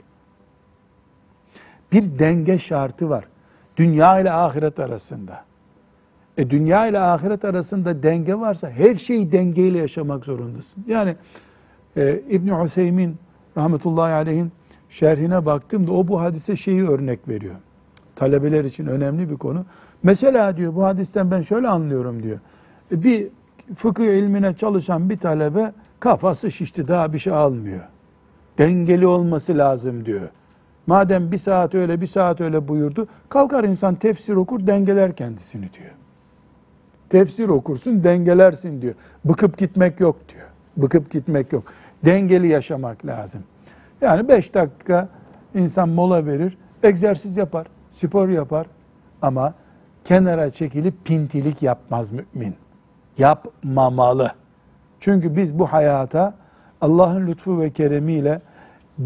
Bir 1.93 2.19
denge 2.19 2.59
şartı 2.59 3.11
var. 3.11 3.25
Dünya 3.77 4.21
ile 4.21 4.33
ahiret 4.33 4.81
arasında. 4.81 5.45
E 6.37 6.51
dünya 6.51 6.87
ile 6.87 6.99
ahiret 6.99 7.45
arasında 7.45 8.03
denge 8.03 8.35
varsa 8.35 8.71
her 8.71 8.95
şeyi 8.95 9.33
dengeyle 9.33 9.79
yaşamak 9.79 10.25
zorundasın. 10.25 10.85
Yani 10.87 11.17
e, 11.97 12.21
İbn 12.31 12.65
Hüseyin 12.65 13.17
rahmetullahi 13.57 14.13
aleyhin 14.13 14.53
şerhine 14.89 15.47
baktığımda 15.47 15.93
o 15.93 16.09
bu 16.09 16.21
hadise 16.21 16.57
şeyi 16.57 16.89
örnek 16.89 17.29
veriyor. 17.29 17.55
Talebeler 18.17 18.65
için 18.65 18.87
önemli 18.87 19.31
bir 19.31 19.37
konu. 19.37 19.65
Mesela 20.03 20.57
diyor 20.57 20.75
bu 20.75 20.85
hadisten 20.85 21.31
ben 21.31 21.43
şöyle 21.43 21.69
anlıyorum 21.69 22.23
diyor. 22.23 22.39
E, 22.93 23.03
bir 23.03 23.29
fıkıh 23.77 24.05
ilmine 24.05 24.57
çalışan 24.57 25.11
bir 25.11 25.19
talebe 25.19 25.73
kafası 26.01 26.53
şişti 26.53 26.89
daha 26.89 27.13
bir 27.13 27.19
şey 27.19 27.33
almıyor. 27.33 27.81
Dengeli 28.59 29.07
olması 29.07 29.59
lazım 29.59 30.05
diyor. 30.05 30.29
Madem 30.87 31.33
bir 31.33 31.39
saat 31.39 31.75
öyle 31.75 32.01
bir 32.01 32.07
saat 32.07 32.41
öyle 32.41 32.69
buyurdu 32.69 33.09
kalkar 33.29 33.65
insan 33.65 33.95
tefsir 33.95 34.35
okur 34.35 34.67
dengeler 34.67 35.17
kendisini 35.17 35.73
diyor. 35.73 35.91
Tefsir 37.11 37.49
okursun 37.49 38.05
dengelersin 38.05 38.83
diyor. 38.83 38.95
Bıkıp 39.25 39.59
gitmek 39.59 40.01
yok 40.01 40.17
diyor. 40.29 40.47
Bıkıp 40.77 41.11
gitmek 41.11 41.53
yok. 41.53 41.65
Dengeli 42.05 42.49
yaşamak 42.49 43.07
lazım. 43.07 43.43
Yani 44.01 44.29
beş 44.29 44.55
dakika 44.55 45.09
insan 45.55 45.89
mola 45.89 46.27
verir, 46.27 46.59
egzersiz 46.83 47.37
yapar, 47.37 47.67
spor 47.91 48.29
yapar 48.29 48.67
ama 49.23 49.55
kenara 50.05 50.51
çekilip 50.51 51.05
pintilik 51.05 51.63
yapmaz 51.63 52.11
mümin. 52.11 52.55
Yapmamalı. 53.19 54.33
Çünkü 55.01 55.37
biz 55.37 55.59
bu 55.59 55.67
hayata 55.67 56.35
Allah'ın 56.81 57.27
lütfu 57.27 57.61
ve 57.61 57.71
keremiyle 57.71 58.41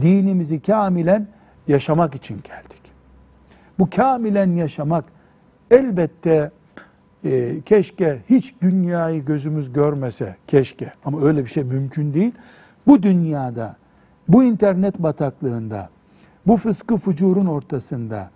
dinimizi 0.00 0.62
kamilen 0.62 1.26
yaşamak 1.68 2.14
için 2.14 2.34
geldik. 2.34 2.82
Bu 3.78 3.90
kamilen 3.90 4.50
yaşamak 4.56 5.04
elbette 5.70 6.50
e, 7.24 7.60
keşke 7.60 8.18
hiç 8.30 8.54
dünyayı 8.62 9.24
gözümüz 9.24 9.72
görmese 9.72 10.36
keşke 10.46 10.92
ama 11.04 11.22
öyle 11.22 11.44
bir 11.44 11.50
şey 11.50 11.64
mümkün 11.64 12.14
değil. 12.14 12.32
Bu 12.86 13.02
dünyada, 13.02 13.76
bu 14.28 14.44
internet 14.44 14.98
bataklığında, 14.98 15.88
bu 16.46 16.56
fıskı 16.56 16.96
fucurun 16.96 17.46
ortasında, 17.46 18.30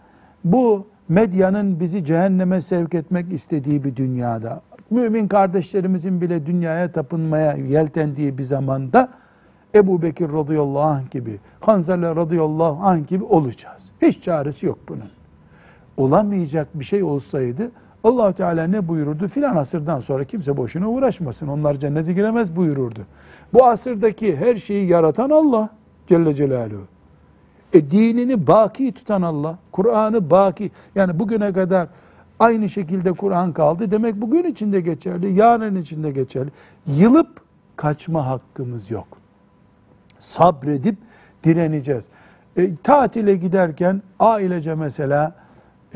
bu 0.45 0.87
medyanın 1.09 1.81
bizi 1.81 2.05
cehenneme 2.05 2.61
sevk 2.61 2.95
etmek 2.95 3.33
istediği 3.33 3.85
bir 3.85 3.97
dünyada, 3.97 4.63
mümin 4.91 5.29
kardeşlerimizin 5.29 6.21
bile 6.21 6.47
dünyaya 6.47 6.93
tapınmaya 6.93 7.53
yeltendiği 7.53 8.39
bir 8.39 8.43
zamanda 8.43 9.09
Ebu 9.75 10.03
Bekir 10.03 10.33
radıyallahu 10.33 10.81
anh 10.81 11.11
gibi, 11.11 11.39
Hanzale 11.61 12.17
radıyallahu 12.17 12.87
anh 12.87 13.09
gibi 13.09 13.25
olacağız. 13.25 13.91
Hiç 14.03 14.23
çaresi 14.23 14.67
yok 14.67 14.79
bunun. 14.89 15.11
Olamayacak 15.97 16.69
bir 16.75 16.85
şey 16.85 17.03
olsaydı 17.03 17.71
allah 18.05 18.33
Teala 18.33 18.67
ne 18.67 18.89
buyururdu? 18.89 19.29
Filan 19.29 19.57
asırdan 19.57 20.01
sonra 20.01 20.25
kimse 20.25 20.57
boşuna 20.57 20.91
uğraşmasın. 20.91 21.49
Onlar 21.49 21.75
cennete 21.75 22.13
giremez 22.13 22.57
buyururdu. 22.57 23.01
Bu 23.55 23.67
asırdaki 23.67 24.37
her 24.37 24.57
şeyi 24.57 24.89
yaratan 24.89 25.31
Allah 25.31 25.71
Celle 26.07 26.35
Celaluhu. 26.35 26.85
E 27.73 27.91
dinini 27.91 28.47
baki 28.47 28.93
tutan 28.93 29.23
Allah, 29.23 29.59
Kur'an'ı 29.73 30.31
baki, 30.31 30.71
yani 30.95 31.19
bugüne 31.19 31.53
kadar 31.53 31.89
aynı 32.39 32.69
şekilde 32.69 33.13
Kur'an 33.13 33.53
kaldı. 33.53 33.91
Demek 33.91 34.15
bugün 34.23 34.45
içinde 34.45 34.81
geçerli, 34.81 35.33
yarın 35.33 35.77
içinde 35.77 36.11
geçerli. 36.11 36.51
Yılıp 36.87 37.41
kaçma 37.77 38.27
hakkımız 38.27 38.91
yok. 38.91 39.07
Sabredip 40.19 40.97
direneceğiz. 41.45 42.09
E, 42.57 42.77
tatile 42.77 43.37
giderken 43.37 44.03
ailece 44.21 44.75
mesela 44.75 45.35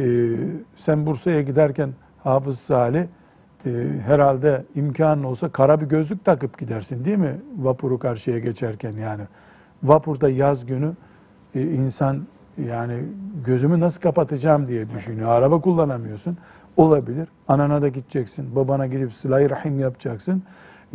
e, 0.00 0.36
sen 0.76 1.06
Bursa'ya 1.06 1.42
giderken 1.42 1.90
Hafız 2.24 2.58
Salih 2.58 3.06
e, 3.66 3.70
herhalde 4.06 4.64
imkanın 4.74 5.22
olsa 5.22 5.48
kara 5.48 5.80
bir 5.80 5.86
gözlük 5.86 6.24
takıp 6.24 6.58
gidersin 6.58 7.04
değil 7.04 7.18
mi? 7.18 7.40
Vapuru 7.58 7.98
karşıya 7.98 8.38
geçerken 8.38 8.92
yani. 8.92 9.22
Vapurda 9.82 10.30
yaz 10.30 10.66
günü 10.66 10.92
e, 11.54 11.62
insan 11.62 12.26
yani 12.66 13.02
gözümü 13.46 13.80
nasıl 13.80 14.00
kapatacağım 14.00 14.66
diye 14.66 14.90
düşünüyor. 14.90 15.28
Araba 15.28 15.60
kullanamıyorsun. 15.60 16.38
Olabilir. 16.76 17.28
Anana 17.48 17.82
da 17.82 17.88
gideceksin. 17.88 18.56
Babana 18.56 18.86
gidip 18.86 19.14
sıla 19.14 19.50
rahim 19.50 19.80
yapacaksın. 19.80 20.42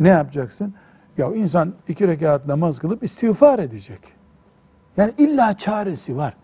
Ne 0.00 0.08
yapacaksın? 0.08 0.74
Ya 1.18 1.34
insan 1.34 1.74
iki 1.88 2.08
rekat 2.08 2.46
namaz 2.46 2.78
kılıp 2.78 3.02
istiğfar 3.02 3.58
edecek. 3.58 4.00
Yani 4.96 5.12
illa 5.18 5.56
çaresi 5.56 6.16
var. 6.16 6.36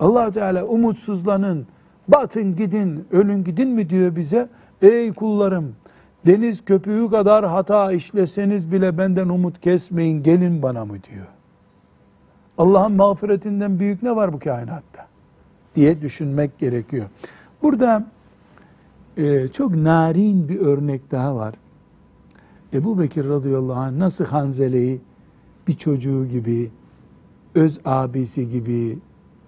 allah 0.00 0.30
Teala 0.30 0.64
umutsuzlanın, 0.64 1.66
batın 2.08 2.56
gidin, 2.56 3.06
ölün 3.10 3.44
gidin 3.44 3.68
mi 3.68 3.90
diyor 3.90 4.16
bize. 4.16 4.48
Ey 4.82 5.12
kullarım, 5.12 5.74
deniz 6.26 6.64
köpüğü 6.64 7.10
kadar 7.10 7.44
hata 7.44 7.92
işleseniz 7.92 8.72
bile 8.72 8.98
benden 8.98 9.28
umut 9.28 9.60
kesmeyin, 9.60 10.22
gelin 10.22 10.62
bana 10.62 10.84
mı 10.84 10.94
diyor. 11.10 11.26
Allah'ın 12.58 12.92
mağfiretinden 12.92 13.78
büyük 13.78 14.02
ne 14.02 14.16
var 14.16 14.32
bu 14.32 14.38
kainatta? 14.38 15.06
diye 15.76 16.00
düşünmek 16.00 16.58
gerekiyor. 16.58 17.06
Burada 17.62 18.06
e, 19.16 19.48
çok 19.48 19.74
narin 19.74 20.48
bir 20.48 20.60
örnek 20.60 21.10
daha 21.10 21.36
var. 21.36 21.54
Ebu 22.72 22.98
Bekir 22.98 23.28
radıyallahu 23.28 23.80
anh 23.80 23.96
nasıl 23.96 24.24
Hanzele'yi 24.24 25.00
bir 25.68 25.76
çocuğu 25.76 26.26
gibi, 26.26 26.70
öz 27.54 27.80
abisi 27.84 28.50
gibi, 28.50 28.98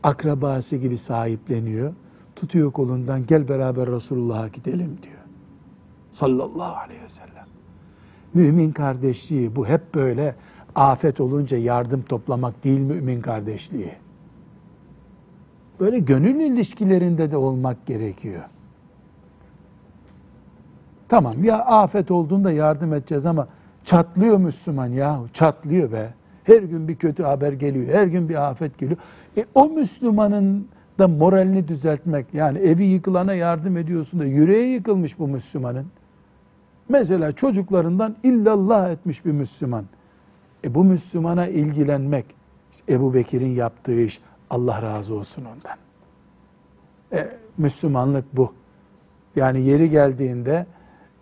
akrabası 0.02 0.76
gibi 0.76 0.98
sahipleniyor. 0.98 1.92
Tutuyor 2.36 2.72
kolundan 2.72 3.26
gel 3.26 3.48
beraber 3.48 3.86
Resulullah'a 3.90 4.48
gidelim 4.48 4.98
diyor. 5.02 5.16
Sallallahu 6.12 6.76
aleyhi 6.76 7.02
ve 7.02 7.08
sellem. 7.08 7.46
Mümin 8.34 8.72
kardeşliği 8.72 9.56
bu 9.56 9.66
hep 9.66 9.94
böyle 9.94 10.34
afet 10.74 11.20
olunca 11.20 11.56
yardım 11.56 12.02
toplamak 12.02 12.64
değil 12.64 12.80
mümin 12.80 13.20
kardeşliği. 13.20 13.92
Böyle 15.80 15.98
gönül 15.98 16.40
ilişkilerinde 16.40 17.30
de 17.30 17.36
olmak 17.36 17.86
gerekiyor. 17.86 18.42
Tamam 21.08 21.44
ya 21.44 21.58
afet 21.58 22.10
olduğunda 22.10 22.52
yardım 22.52 22.94
edeceğiz 22.94 23.26
ama 23.26 23.48
çatlıyor 23.84 24.38
Müslüman 24.38 24.86
ya 24.86 25.20
çatlıyor 25.32 25.92
be. 25.92 26.14
Her 26.44 26.62
gün 26.62 26.88
bir 26.88 26.96
kötü 26.96 27.22
haber 27.22 27.52
geliyor. 27.52 27.94
Her 27.94 28.06
gün 28.06 28.28
bir 28.28 28.50
afet 28.50 28.78
geliyor. 28.78 28.98
E, 29.36 29.44
o 29.54 29.68
Müslümanın 29.68 30.68
da 30.98 31.08
moralini 31.08 31.68
düzeltmek 31.68 32.34
yani 32.34 32.58
evi 32.58 32.84
yıkılana 32.84 33.34
yardım 33.34 33.76
ediyorsun 33.76 34.20
da 34.20 34.24
yüreği 34.24 34.72
yıkılmış 34.72 35.18
bu 35.18 35.28
Müslümanın. 35.28 35.86
Mesela 36.88 37.32
çocuklarından 37.32 38.16
illallah 38.22 38.90
etmiş 38.90 39.24
bir 39.24 39.32
Müslüman. 39.32 39.84
E 40.64 40.74
bu 40.74 40.84
Müslümana 40.84 41.46
ilgilenmek, 41.46 42.26
işte 42.72 42.92
Ebu 42.92 43.14
Bekir'in 43.14 43.48
yaptığı 43.48 44.00
iş, 44.00 44.20
Allah 44.50 44.82
razı 44.82 45.14
olsun 45.14 45.44
ondan. 45.44 45.76
E, 47.12 47.30
Müslümanlık 47.58 48.36
bu. 48.36 48.52
Yani 49.36 49.60
yeri 49.60 49.90
geldiğinde 49.90 50.66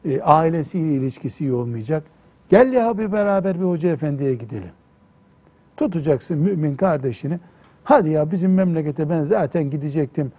e, 0.05 0.21
ailesiyle 0.21 0.95
ilişkisi 0.95 1.45
iyi 1.45 1.53
olmayacak. 1.53 2.05
Gel 2.49 2.73
ya 2.73 2.99
bir 2.99 3.13
beraber 3.13 3.61
bir 3.61 3.65
hoca 3.65 3.89
efendiye 3.89 4.35
gidelim. 4.35 4.73
Tutacaksın 5.77 6.39
mümin 6.39 6.75
kardeşini. 6.75 7.41
Hadi 7.85 8.11
ya 8.11 8.31
bizim 8.31 8.55
memlekete 8.55 9.11
ben 9.11 9.23
zaten 9.23 9.71
gidecektim. 9.71 10.33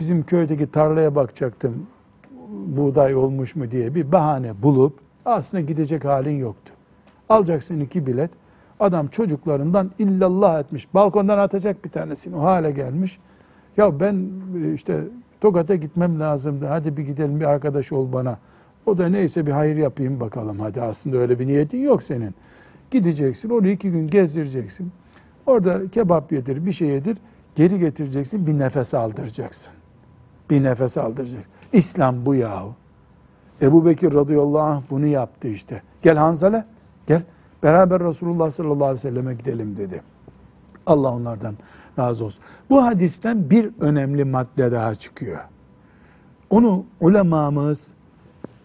Bizim 0.00 0.22
köydeki 0.22 0.70
tarlaya 0.70 1.14
bakacaktım. 1.14 1.86
Buğday 2.66 3.14
olmuş 3.14 3.56
mu 3.56 3.70
diye 3.70 3.94
bir 3.94 4.12
bahane 4.12 4.62
bulup 4.62 4.98
aslında 5.24 5.60
gidecek 5.60 6.04
halin 6.04 6.38
yoktu. 6.38 6.72
Alacaksın 7.28 7.80
iki 7.80 8.06
bilet. 8.06 8.30
Adam 8.80 9.06
çocuklarından 9.06 9.90
illallah 9.98 10.60
etmiş. 10.60 10.94
Balkondan 10.94 11.38
atacak 11.38 11.84
bir 11.84 11.90
tanesini. 11.90 12.36
O 12.36 12.42
hale 12.42 12.70
gelmiş. 12.70 13.18
Ya 13.76 14.00
ben 14.00 14.28
e, 14.64 14.74
işte 14.74 15.00
Tokat'a 15.40 15.74
gitmem 15.74 16.20
lazımdı. 16.20 16.66
Hadi 16.66 16.96
bir 16.96 17.02
gidelim 17.02 17.40
bir 17.40 17.44
arkadaş 17.44 17.92
ol 17.92 18.12
bana. 18.12 18.38
O 18.86 18.98
da 18.98 19.08
neyse 19.08 19.46
bir 19.46 19.52
hayır 19.52 19.76
yapayım 19.76 20.20
bakalım. 20.20 20.60
Hadi 20.60 20.82
aslında 20.82 21.16
öyle 21.16 21.38
bir 21.38 21.46
niyetin 21.46 21.78
yok 21.78 22.02
senin. 22.02 22.34
Gideceksin 22.90 23.50
onu 23.50 23.68
iki 23.68 23.90
gün 23.90 24.08
gezdireceksin. 24.08 24.92
Orada 25.46 25.90
kebap 25.90 26.32
yedir 26.32 26.66
bir 26.66 26.72
şey 26.72 26.88
yedir. 26.88 27.18
Geri 27.54 27.78
getireceksin 27.78 28.46
bir 28.46 28.58
nefes 28.58 28.94
aldıracaksın. 28.94 29.72
Bir 30.50 30.62
nefes 30.62 30.98
aldıracaksın. 30.98 31.50
İslam 31.72 32.26
bu 32.26 32.34
yahu. 32.34 32.74
Ebu 33.62 33.86
Bekir 33.86 34.14
radıyallahu 34.14 34.62
anh 34.62 34.82
bunu 34.90 35.06
yaptı 35.06 35.48
işte. 35.48 35.82
Gel 36.02 36.16
Hanzale 36.16 36.64
gel 37.06 37.22
beraber 37.62 38.00
Resulullah 38.00 38.50
sallallahu 38.50 38.84
aleyhi 38.84 38.94
ve 38.94 39.10
selleme 39.10 39.34
gidelim 39.34 39.76
dedi. 39.76 40.02
Allah 40.86 41.12
onlardan 41.12 41.54
razı 41.98 42.24
olsun. 42.24 42.44
Bu 42.70 42.84
hadisten 42.84 43.50
bir 43.50 43.70
önemli 43.80 44.24
madde 44.24 44.72
daha 44.72 44.94
çıkıyor. 44.94 45.40
Onu 46.50 46.84
ulemamız 47.00 47.94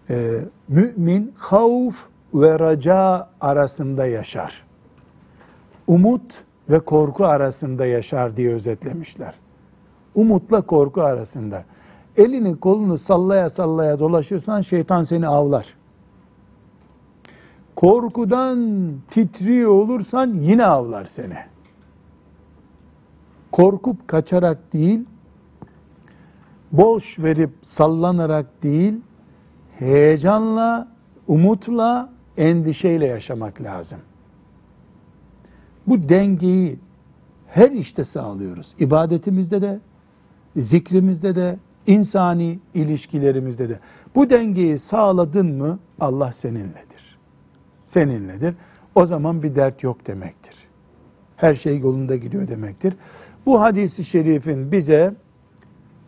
e, 0.09 0.39
mümin 0.67 1.33
havf 1.37 2.07
ve 2.33 2.59
raca 2.59 3.29
arasında 3.41 4.05
yaşar. 4.05 4.63
Umut 5.87 6.43
ve 6.71 6.79
korku 6.79 7.25
arasında 7.25 7.85
yaşar 7.85 8.37
diye 8.37 8.53
özetlemişler. 8.53 9.33
Umutla 10.15 10.61
korku 10.61 11.01
arasında. 11.01 11.65
Elini 12.17 12.59
kolunu 12.59 12.97
sallaya 12.97 13.49
sallaya 13.49 13.99
dolaşırsan 13.99 14.61
şeytan 14.61 15.03
seni 15.03 15.27
avlar. 15.27 15.75
Korkudan 17.75 18.79
titriyor 19.09 19.71
olursan 19.71 20.33
yine 20.33 20.65
avlar 20.65 21.05
seni. 21.05 21.37
Korkup 23.51 24.07
kaçarak 24.07 24.73
değil, 24.73 24.99
boş 26.71 27.19
verip 27.19 27.51
sallanarak 27.63 28.63
değil, 28.63 28.93
heyecanla, 29.79 30.87
umutla, 31.27 32.09
endişeyle 32.37 33.05
yaşamak 33.05 33.61
lazım. 33.61 33.99
Bu 35.87 36.09
dengeyi 36.09 36.79
her 37.47 37.71
işte 37.71 38.03
sağlıyoruz. 38.03 38.75
İbadetimizde 38.79 39.61
de, 39.61 39.79
zikrimizde 40.55 41.35
de, 41.35 41.59
insani 41.87 42.59
ilişkilerimizde 42.73 43.69
de. 43.69 43.79
Bu 44.15 44.29
dengeyi 44.29 44.79
sağladın 44.79 45.47
mı 45.55 45.79
Allah 45.99 46.31
seninledir. 46.31 47.17
Seninledir. 47.83 48.55
O 48.95 49.05
zaman 49.05 49.43
bir 49.43 49.55
dert 49.55 49.83
yok 49.83 50.07
demektir. 50.07 50.55
Her 51.35 51.53
şey 51.53 51.79
yolunda 51.79 52.15
gidiyor 52.15 52.47
demektir. 52.47 52.93
Bu 53.45 53.61
hadisi 53.61 54.05
şerifin 54.05 54.71
bize 54.71 55.13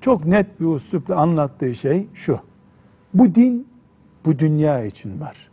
çok 0.01 0.25
net 0.25 0.59
bir 0.59 0.75
üslupla 0.75 1.15
anlattığı 1.15 1.75
şey 1.75 2.07
şu. 2.13 2.39
Bu 3.13 3.35
din 3.35 3.67
bu 4.25 4.39
dünya 4.39 4.85
için 4.85 5.19
var. 5.21 5.49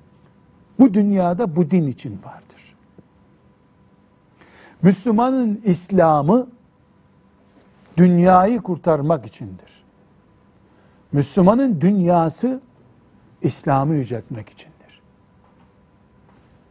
Bu 0.79 0.95
dünyada 0.95 1.57
bu 1.57 1.71
din 1.71 1.87
için 1.87 2.19
vardır. 2.25 2.50
Müslümanın 4.83 5.61
İslam'ı 5.65 6.47
dünyayı 7.97 8.61
kurtarmak 8.61 9.27
içindir. 9.27 9.85
Müslümanın 11.13 11.81
dünyası 11.81 12.61
İslam'ı 13.43 13.95
yüceltmek 13.95 14.49
içindir. 14.49 15.01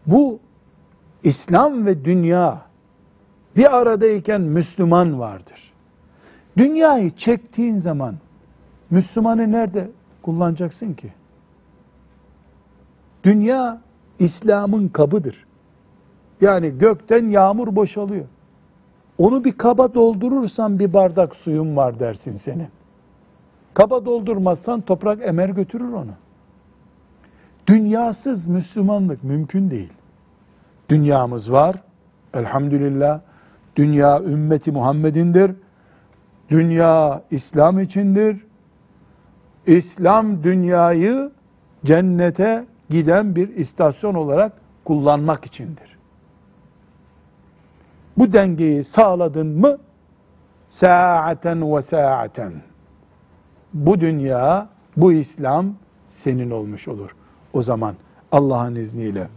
Bu 0.06 0.40
İslam 1.24 1.86
ve 1.86 2.06
dünya 2.06 2.62
bir 3.56 3.78
aradayken 3.78 4.42
Müslüman 4.42 5.20
vardır. 5.20 5.74
Dünyayı 6.58 7.16
çektiğin 7.16 7.78
zaman 7.78 8.16
Müslümanı 8.90 9.52
nerede 9.52 9.92
kullanacaksın 10.22 10.94
ki? 10.94 11.14
Dünya 13.24 13.82
İslam'ın 14.20 14.88
kabıdır. 14.88 15.49
Yani 16.42 16.78
gökten 16.78 17.28
yağmur 17.28 17.76
boşalıyor. 17.76 18.26
Onu 19.18 19.44
bir 19.44 19.52
kaba 19.52 19.94
doldurursan 19.94 20.80
bir 20.80 20.94
bardak 20.94 21.36
suyun 21.36 21.76
var 21.76 22.00
dersin 22.00 22.32
senin. 22.32 22.68
Kaba 23.74 24.06
doldurmazsan 24.06 24.82
toprak 24.82 25.20
emer 25.22 25.50
götürür 25.50 25.94
onu. 25.94 26.12
Dünyasız 27.68 28.48
Müslümanlık 28.48 29.24
mümkün 29.24 29.70
değil. 29.70 29.94
Dünyamız 30.90 31.52
var. 31.52 31.76
Elhamdülillah. 32.34 33.20
Dünya 33.76 34.22
ümmeti 34.24 34.72
Muhammed'indir. 34.72 35.52
Dünya 36.50 37.22
İslam 37.32 37.80
içindir. 37.80 38.46
İslam 39.68 40.44
dünyayı 40.44 41.32
cennete 41.86 42.66
giden 42.90 43.36
bir 43.36 43.50
istasyon 43.50 44.16
olarak 44.16 44.52
kullanmak 44.86 45.46
içindir. 45.46 45.99
Bu 48.20 48.34
dengeyi 48.34 48.84
sağladın 48.84 49.48
mı 49.48 49.78
saaten 50.68 51.76
ve 51.76 51.82
saaten 51.82 52.54
bu 53.74 54.00
dünya, 54.00 54.70
bu 54.98 55.14
İslam 55.14 55.74
senin 56.10 56.52
olmuş 56.52 56.88
olur. 56.88 57.16
O 57.54 57.62
zaman 57.62 57.96
Allah'ın 58.32 58.76
izniyle 58.76 59.28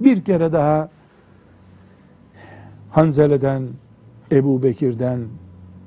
bir 0.00 0.24
kere 0.24 0.52
daha 0.52 0.88
Hanzele'den, 2.90 3.68
Ebu 4.32 4.62
Bekir'den 4.62 5.20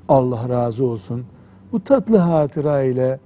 Allah 0.08 0.48
razı 0.48 0.84
olsun. 0.84 1.26
Bu 1.72 1.84
tatlı 1.84 2.16
hatıra 2.16 2.82
ile 2.82 3.18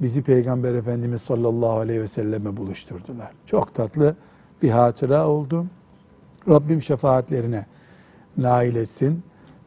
bizi 0.00 0.22
Peygamber 0.22 0.74
Efendimiz 0.74 1.22
sallallahu 1.22 1.78
aleyhi 1.78 2.00
ve 2.00 2.06
selleme 2.06 2.56
buluşturdular. 2.56 3.30
Çok 3.46 3.74
tatlı 3.74 4.16
bir 4.62 4.70
hatıra 4.70 5.28
oldu. 5.28 5.66
Rabbim 6.48 6.82
şefaatlerine 6.82 7.66
nail 8.36 8.74
etsin. 8.74 9.22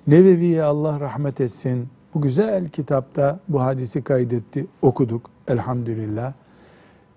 Nevevi'ye 0.07 0.63
Allah 0.63 0.99
rahmet 0.99 1.41
etsin. 1.41 1.88
Bu 2.13 2.22
güzel 2.22 2.70
kitapta 2.70 3.39
bu 3.47 3.61
hadisi 3.61 4.01
kaydetti, 4.01 4.68
okuduk 4.82 5.30
elhamdülillah. 5.47 6.34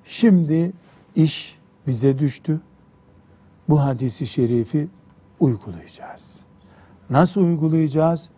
Şimdi 0.05 0.72
iş 1.16 1.59
bize 1.86 2.18
düştü. 2.18 2.61
Bu 3.68 3.80
hadisi 3.80 4.26
şerifi 4.26 4.88
uygulayacağız. 5.40 6.40
Nasıl 7.11 7.40
uygulayacağız? 7.40 8.30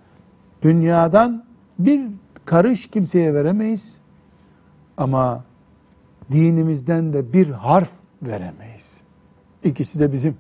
Dünyadan 0.62 1.44
bir 1.78 2.06
karış 2.44 2.90
kimseye 2.90 3.34
veremeyiz. 3.34 3.96
Ama 4.96 5.44
dinimizden 6.32 7.12
de 7.12 7.32
bir 7.32 7.48
harf 7.48 7.90
veremeyiz. 8.22 9.00
İkisi 9.64 10.00
de 10.00 10.12
bizim. 10.12 10.36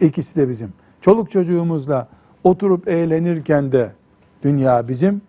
İkisi 0.00 0.36
de 0.36 0.48
bizim. 0.48 0.72
Çoluk 1.00 1.30
çocuğumuzla 1.30 2.08
oturup 2.44 2.88
eğlenirken 2.88 3.72
de 3.72 3.92
dünya 4.42 4.88
bizim. 4.88 5.22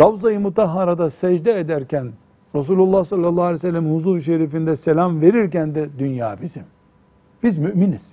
Ravza-i 0.00 0.38
Mutahhara'da 0.38 1.10
secde 1.10 1.60
ederken 1.60 2.12
Resulullah 2.54 3.04
sallallahu 3.04 3.42
aleyhi 3.42 3.54
ve 3.54 3.58
sellem 3.58 3.94
huzur 3.94 4.20
şerifinde 4.20 4.76
selam 4.76 5.20
verirken 5.20 5.74
de 5.74 5.88
dünya 5.98 6.36
bizim. 6.42 6.62
Biz 7.42 7.58
müminiz. 7.58 8.12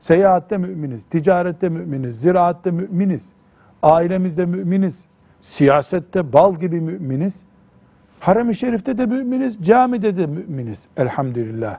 Seyahatte 0.00 0.58
müminiz, 0.58 1.04
ticarette 1.04 1.68
müminiz, 1.68 2.20
ziraatte 2.20 2.70
müminiz, 2.70 3.28
ailemizde 3.82 4.46
müminiz, 4.46 5.04
siyasette 5.40 6.32
bal 6.32 6.54
gibi 6.54 6.80
müminiz. 6.80 7.42
Harem-i 8.20 8.54
Şerif'te 8.54 8.98
de 8.98 9.06
müminiz, 9.06 9.58
camide 9.62 10.16
de 10.16 10.26
müminiz. 10.26 10.88
Elhamdülillah. 10.96 11.78